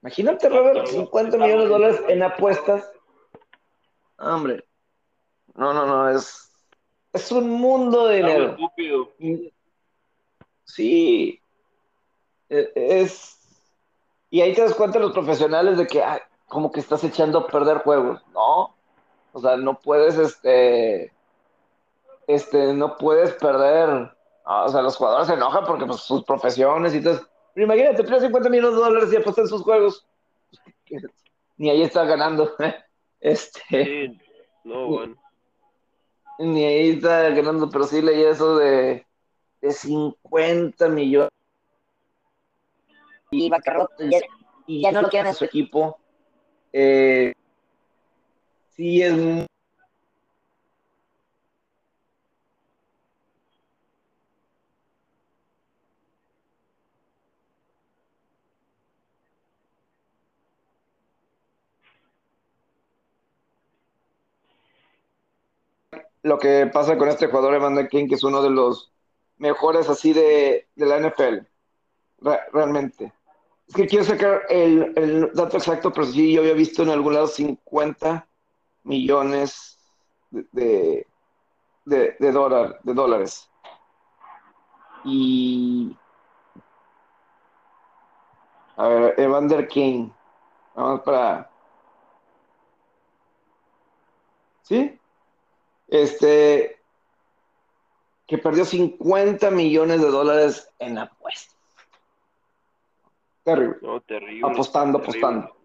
[0.00, 2.88] imagínate, Robert, 50 millones de dólares en apuestas.
[4.16, 4.64] Hombre,
[5.54, 6.52] no, no, no, es,
[7.12, 8.56] es un mundo de dinero.
[10.64, 11.42] Sí.
[12.48, 13.38] E, es.
[14.30, 17.46] Y ahí te das cuenta los profesionales de que, ay, como que estás echando a
[17.46, 18.22] perder juegos.
[18.32, 18.74] No.
[19.32, 21.12] O sea, no puedes, este.
[22.26, 24.10] Este, no puedes perder.
[24.44, 27.20] Ah, o sea, los jugadores se enojan porque pues, sus profesiones y todo.
[27.54, 30.06] Pero imagínate, pierdes 50 millones de dólares y apuestas en sus juegos.
[31.56, 32.54] Ni ahí estás ganando.
[33.20, 33.84] Este.
[33.84, 34.20] Sí,
[34.62, 35.16] no, bueno.
[36.38, 39.04] Ni ahí está ganando, pero sí leí eso de,
[39.60, 41.32] de 50 millones.
[43.30, 44.20] Y ya,
[44.66, 45.98] y ya no lo quieren en su equipo.
[46.72, 47.32] Eh,
[48.74, 49.46] sí es muy
[66.22, 68.92] lo que pasa con este jugador Evander King, que es uno de los
[69.38, 71.46] mejores así de, de la NFL,
[72.52, 73.12] realmente.
[73.68, 77.26] Es que quiero sacar el, dato exacto, pero sí, yo había visto en algún lado
[77.26, 78.26] 50
[78.84, 79.78] millones
[80.30, 81.06] de,
[81.84, 83.50] de, de, dólar, de dólares.
[85.04, 85.94] Y.
[88.76, 90.10] A ver, Evander King.
[90.74, 91.50] Vamos para.
[94.62, 94.98] ¿Sí?
[95.88, 96.80] Este,
[98.26, 101.57] que perdió 50 millones de dólares en apuestas.
[103.54, 103.76] Terrible.
[103.82, 104.50] No, terrible.
[104.50, 105.18] Apostando, terrible.
[105.18, 105.56] apostando.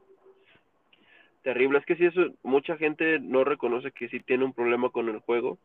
[1.41, 1.79] Terrible.
[1.79, 5.19] Es que si eso, mucha gente no reconoce que sí tiene un problema con el
[5.19, 5.57] juego.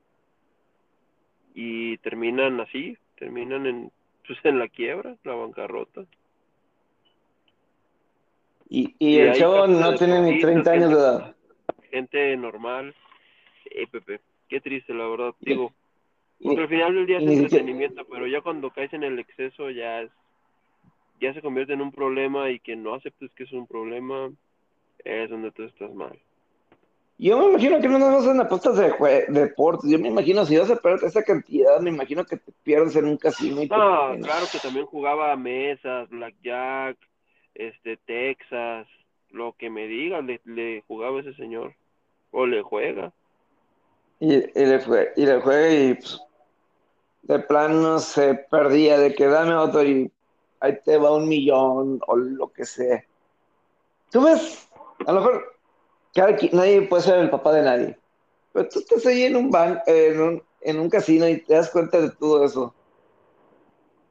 [1.54, 3.92] Y terminan así, terminan en,
[4.26, 6.04] pues, en la quiebra, la bancarrota.
[8.70, 11.36] Y, y, y el chavo no tiene ni 30 años de edad.
[11.90, 12.94] Gente normal.
[13.70, 15.72] Eh, Pepe qué triste, la verdad, digo.
[16.42, 20.02] Porque al final del día es entretenimiento, pero ya cuando caes en el exceso ya
[20.02, 20.10] es,
[21.20, 24.30] ya se convierte en un problema y que no aceptes que es un problema,
[25.04, 26.18] es donde tú estás mal.
[27.20, 28.94] Yo me imagino que no nos hacen apuestas de,
[29.28, 29.90] de deportes.
[29.90, 33.06] Yo me imagino, si vas a perder esa cantidad, me imagino que te pierdes en
[33.06, 33.60] un casino.
[33.60, 34.20] Y no, te...
[34.20, 36.96] claro que también jugaba mesas, blackjack,
[37.54, 38.86] este, Texas,
[39.30, 41.74] lo que me diga, le, le jugaba ese señor.
[42.30, 43.12] O le juega.
[44.20, 46.20] Y, y, le fue, y le juega y pues,
[47.22, 50.10] de plano se perdía de que dame otro y
[50.60, 53.04] ahí te va un millón o lo que sea.
[54.10, 54.68] Tú ves,
[55.06, 55.56] a lo mejor
[56.14, 57.98] cada, nadie puede ser el papá de nadie,
[58.52, 61.70] pero tú estás ahí en un, ban, en un, en un casino y te das
[61.70, 62.74] cuenta de todo eso.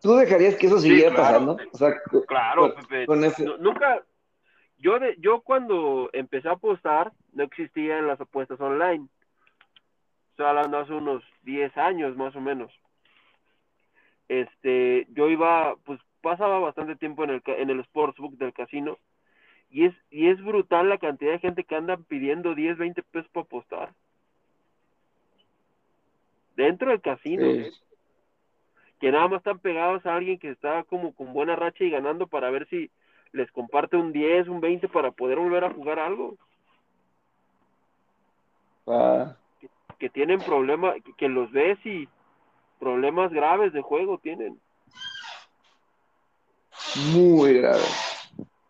[0.01, 1.57] ¿Tú dejarías que eso siguiera sí, claro, pasando?
[1.71, 1.93] O sea,
[2.27, 3.05] claro, con, Pepe.
[3.07, 3.43] Con ese...
[3.43, 4.03] No, nunca,
[4.77, 9.07] yo, de, yo cuando empecé a apostar, no existían las apuestas online.
[10.31, 12.71] Estoy hablando hace unos 10 años más o menos.
[14.27, 18.97] Este, yo iba, pues pasaba bastante tiempo en el, en el sportsbook del casino
[19.69, 23.29] y es, y es brutal la cantidad de gente que andan pidiendo 10, 20 pesos
[23.31, 23.93] para apostar.
[26.55, 27.45] Dentro del casino.
[27.45, 27.71] Sí.
[28.99, 32.25] Que nada más están pegados a alguien que está como con buena racha y ganando
[32.25, 32.89] para ver si
[33.31, 36.35] les comparte un 10, un 20 para poder volver a jugar algo.
[38.87, 39.35] Ah.
[39.59, 42.07] Que, que tienen problemas, que, que los ves y
[42.79, 44.59] problemas graves de juego tienen.
[47.13, 47.83] Muy grave.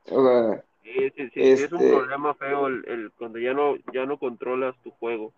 [0.09, 3.75] O sea, Sí, sí, sí, Este- es un problema feo el, el cuando ya no
[3.93, 5.33] ya no controlas tu juego.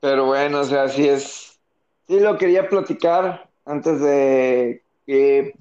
[0.00, 1.60] Pero bueno, o sea, sí es.
[2.08, 5.54] Sí lo quería platicar antes de que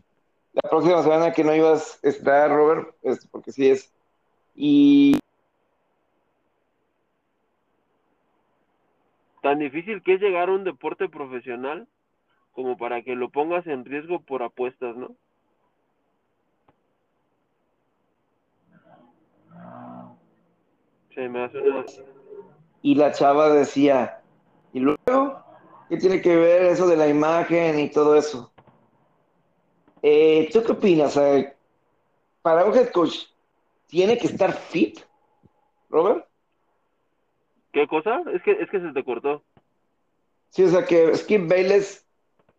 [0.53, 3.93] la próxima semana que no ibas a estar, Robert, es porque sí es.
[4.55, 5.19] Y
[9.41, 11.87] Tan difícil que es llegar a un deporte profesional
[12.53, 15.15] como para que lo pongas en riesgo por apuestas, ¿no?
[21.13, 21.85] Se me hace una...
[22.81, 24.21] y la chava decía,
[24.73, 25.43] ¿y luego?
[25.89, 28.53] ¿Qué tiene que ver eso de la imagen y todo eso?
[30.01, 31.19] Eh, ¿Tú qué opinas?
[32.41, 33.25] Para un head coach,
[33.87, 34.99] ¿tiene que estar fit,
[35.89, 36.25] Robert?
[37.71, 38.23] ¿Qué cosa?
[38.33, 39.43] Es que es que se te cortó.
[40.49, 42.05] Sí, o sea que Skip Bayless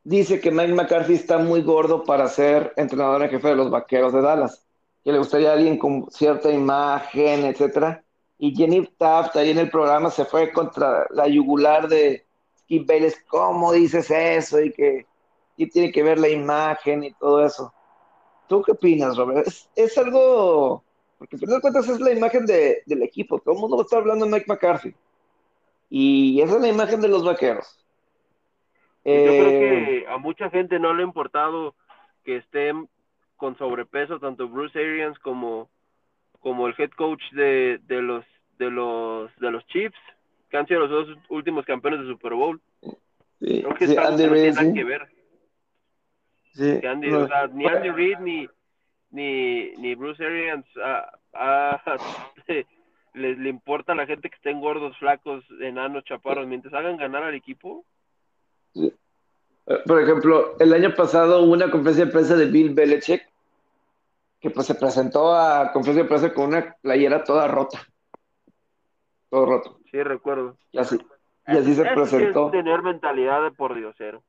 [0.04, 4.12] dice que Mike McCarthy está muy gordo para ser entrenador en jefe de los vaqueros
[4.12, 4.66] de Dallas,
[5.04, 8.04] que le gustaría alguien con cierta imagen, etcétera.
[8.38, 12.26] Y Jenny Taft ahí en el programa se fue contra la yugular de
[12.60, 14.60] Skip Bayless, ¿cómo dices eso?
[14.60, 15.06] Y que
[15.68, 17.72] tiene que ver la imagen y todo eso.
[18.48, 19.46] ¿Tú qué opinas, Robert?
[19.46, 20.82] Es, es algo,
[21.18, 23.82] porque al final de cuentas es la imagen de, del equipo, todo el mundo va
[23.82, 24.94] a estar hablando de Mike McCarthy.
[25.90, 27.81] Y esa es la imagen de los vaqueros.
[29.04, 31.74] Yo creo Eh, que a mucha gente no le ha importado
[32.24, 32.88] que estén
[33.36, 35.68] con sobrepeso tanto Bruce Arians como,
[36.40, 38.24] como el head coach de, de los
[38.58, 39.98] de los de los Chiefs,
[40.50, 42.60] que han sido los dos últimos campeones de Super Bowl.
[43.40, 45.08] sí, Creo que sí, Andy no nada sí, que ver.
[46.52, 46.80] sí.
[46.80, 48.48] Que Andy- No, o sea, ni Andy Reid ni,
[49.10, 50.66] ni, ni Bruce Arians
[51.34, 51.82] ah,
[53.14, 57.24] les le importa a la gente que estén gordos, flacos, enanos, chaparros, mientras hagan ganar
[57.24, 57.84] al equipo.
[58.74, 58.92] Eh,
[59.86, 63.22] Por ejemplo, el año pasado hubo una conferencia de prensa de Bill Belichick
[64.40, 67.80] que pues se presentó a conferencia de prensa con una playera toda rota,
[69.30, 69.78] todo roto.
[69.90, 70.56] Sí, recuerdo.
[70.72, 70.98] Y así,
[71.46, 72.46] y así se presentó.
[72.46, 74.22] Es tener mentalidad de por diosero.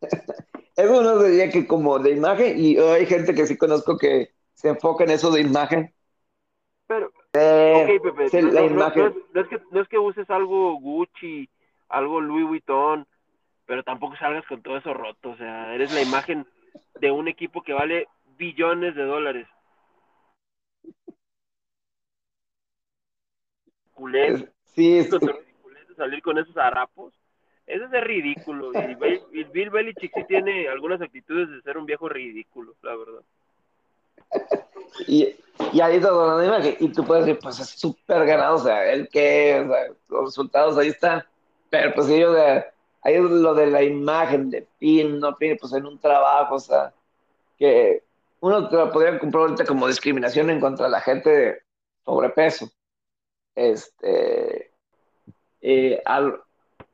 [0.76, 4.68] Eso uno diría que como de imagen, y hay gente que sí conozco que se
[4.68, 5.92] enfoca en eso de imagen.
[6.86, 9.02] Pero, Eh, ok, Pepe, no, la no- no- imagen.
[9.02, 11.48] no es, no es que, no es que uses algo Gucci,
[11.88, 13.06] algo Louis Vuitton,
[13.66, 15.30] pero tampoco salgas con todo eso roto.
[15.30, 16.46] O sea, eres la imagen
[17.00, 19.46] de un equipo que vale billones de dólares.
[23.94, 25.10] Culé, es- sí, es-
[25.96, 27.12] salir con esos harapos.
[27.66, 28.72] Eso es de ridículo.
[29.32, 33.20] Y Bill, Belichick sí tiene algunas actitudes de ser un viejo ridículo, la verdad.
[35.06, 35.34] y,
[35.72, 36.76] y ahí está donde imagen.
[36.80, 40.24] Y tú puedes decir, pues es súper ganado, o sea, el que, o sea, los
[40.26, 41.22] resultados ahí están.
[41.70, 42.64] Pero pues ellos de,
[43.02, 46.60] ahí es lo de la imagen de fin, no fin, pues en un trabajo, o
[46.60, 46.92] sea,
[47.58, 48.02] que
[48.40, 51.62] uno te lo podría comprar ahorita como discriminación en contra de la gente de
[52.04, 52.70] sobrepeso.
[53.54, 54.70] Este,
[55.60, 56.02] eh,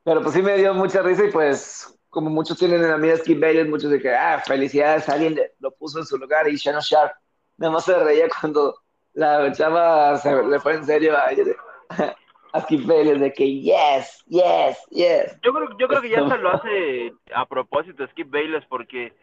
[0.03, 3.17] pero pues sí me dio mucha risa y pues como muchos tienen en la mira
[3.17, 7.11] Skip Bayless, muchos de ah, felicidades, alguien lo puso en su lugar y Shannon Sharp
[7.57, 8.79] nada más se reía cuando
[9.13, 12.15] la chava se le fue en serio a, a
[12.61, 15.39] Skip Bayless de que yes, yes, yes.
[15.41, 19.13] Yo creo, yo creo que ya hasta lo hace a propósito Skip Bayless porque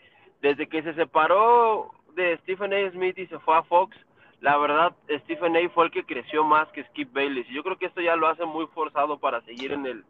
[0.40, 2.90] desde que se separó de Stephen A.
[2.90, 3.96] Smith y se fue a Fox,
[4.40, 4.92] la verdad
[5.24, 5.68] Stephen A.
[5.70, 8.28] fue el que creció más que Skip Bayless y yo creo que esto ya lo
[8.28, 10.04] hace muy forzado para seguir en el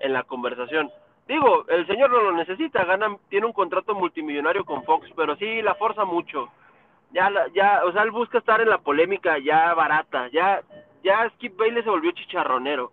[0.00, 0.90] en la conversación.
[1.26, 5.60] Digo, el señor no lo necesita, gana, tiene un contrato multimillonario con Fox, pero sí
[5.60, 6.48] la forza mucho.
[7.12, 10.62] Ya, ya, o sea, él busca estar en la polémica ya barata, ya,
[11.02, 12.92] ya Skip Bayless se volvió chicharronero.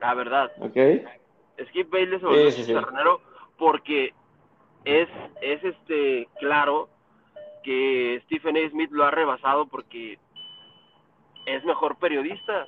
[0.00, 0.50] La verdad.
[0.60, 0.76] Ok.
[1.68, 2.66] Skip Bayless se volvió Sí, sí, sí.
[2.72, 3.20] chicharronero
[3.58, 4.12] porque
[4.84, 5.08] es,
[5.40, 6.88] es este claro
[7.64, 8.70] que Stephen A.
[8.70, 10.18] Smith lo ha rebasado porque
[11.46, 12.66] es mejor periodista.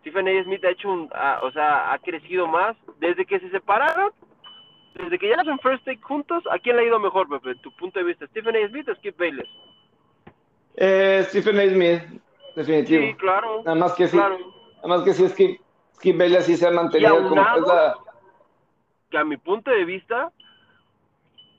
[0.00, 0.44] Stephen A.
[0.44, 4.12] Smith ha hecho un, ah, o sea, ha crecido más desde que se separaron,
[4.94, 7.56] desde que ya hacen First Take juntos, ¿a quién le ha ido mejor, Pepe?
[7.56, 8.68] Tu punto de vista, Stephen A.
[8.68, 9.48] Smith o Skip Bayless?
[10.76, 11.66] Eh, Stephen A.
[11.68, 12.22] Smith,
[12.58, 13.02] definitivo.
[13.06, 14.36] Sí, claro, Nada más que sí, claro.
[14.76, 15.60] nada más que sí, Skip,
[15.94, 17.94] Skip Bayless sí se ha mantenido como aunado- es la-
[19.10, 20.32] que a mi punto de vista,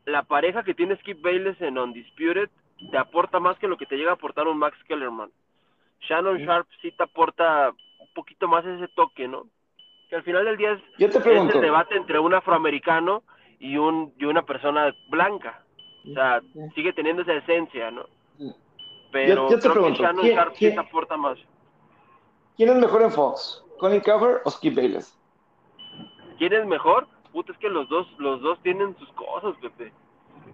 [0.05, 2.49] la pareja que tiene Skip Bayless en Undisputed
[2.91, 5.31] te aporta más que lo que te llega a aportar un Max Kellerman.
[6.01, 9.47] Shannon Sharp sí te aporta un poquito más ese toque, ¿no?
[10.09, 13.23] Que al final del día es, Yo te es el debate entre un afroamericano
[13.59, 15.63] y un y una persona blanca.
[16.09, 16.41] O sea,
[16.73, 18.05] sigue teniendo esa esencia, ¿no?
[19.11, 21.37] Pero yo te creo pregunto, que Shannon ¿quién- Sharp quién- te aporta más.
[22.57, 23.63] ¿quién es mejor en Fox?
[23.79, 25.17] ¿Colin Cowherd o Skip Bayless?
[26.37, 27.07] ¿Quién es mejor?
[27.31, 29.91] Puta, es que los dos, los dos tienen sus cosas, Pepe.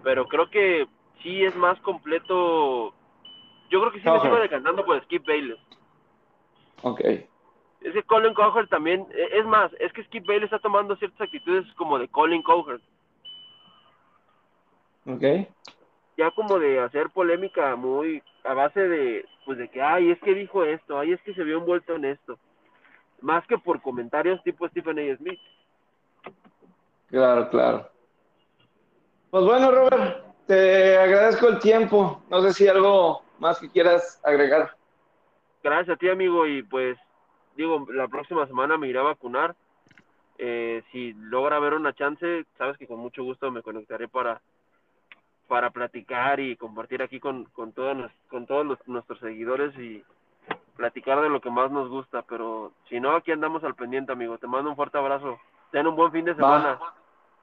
[0.03, 0.87] Pero creo que
[1.23, 2.93] sí es más completo.
[3.69, 5.59] Yo creo que sí me sigo decantando por Skip Bayless.
[6.83, 6.99] Ok.
[7.01, 11.21] Es que Colin Cowherd también, eh, es más, es que Skip Bayless está tomando ciertas
[11.21, 12.81] actitudes como de Colin Cowherd.
[15.07, 15.23] Ok.
[16.17, 20.33] Ya como de hacer polémica muy a base de, pues de que, ay, es que
[20.33, 22.37] dijo esto, ay, es que se vio envuelto en esto.
[23.21, 25.17] Más que por comentarios tipo Stephen A.
[25.17, 25.39] Smith.
[27.07, 27.89] Claro, claro.
[29.29, 32.23] Pues bueno, Robert, te agradezco el tiempo.
[32.29, 34.75] No sé si algo más que quieras agregar.
[35.63, 36.97] Gracias a ti, amigo, y pues,
[37.55, 39.55] digo, la próxima semana me iré a vacunar.
[40.37, 44.41] Eh, si logra haber una chance, sabes que con mucho gusto me conectaré para
[45.47, 50.03] para platicar y compartir aquí con, con, todos, con todos los- nuestros seguidores y
[50.75, 52.21] platicar de lo que más nos gusta.
[52.23, 54.37] Pero si no, aquí andamos al pendiente, amigo.
[54.37, 55.39] Te mando un fuerte abrazo.
[55.71, 56.79] Ten un buen fin de semana.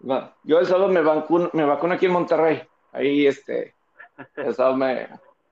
[0.08, 0.34] Va.
[0.42, 2.62] Yo el sábado me vacuno, me vacuno aquí en Monterrey.
[2.92, 3.74] Ahí, este,
[4.36, 5.08] el sábado me,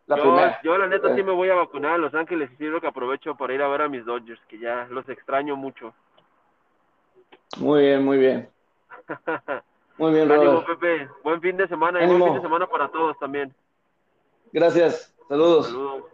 [0.07, 0.61] la yo, primera.
[0.63, 1.17] yo, la neta, Eh.
[1.17, 3.63] sí me voy a vacunar a Los Ángeles y sí creo que aprovecho para ir
[3.63, 5.95] a ver a mis Dodgers, que ya los extraño mucho.
[7.59, 8.49] Muy bien, muy bien.
[10.01, 10.81] Muy bien, Ánimo, Robert.
[10.81, 11.09] Pepe.
[11.23, 13.55] Buen fin de semana y buen fin de semana para todos también.
[14.51, 15.15] Gracias.
[15.29, 15.67] Saludos.
[15.67, 16.05] Saludos.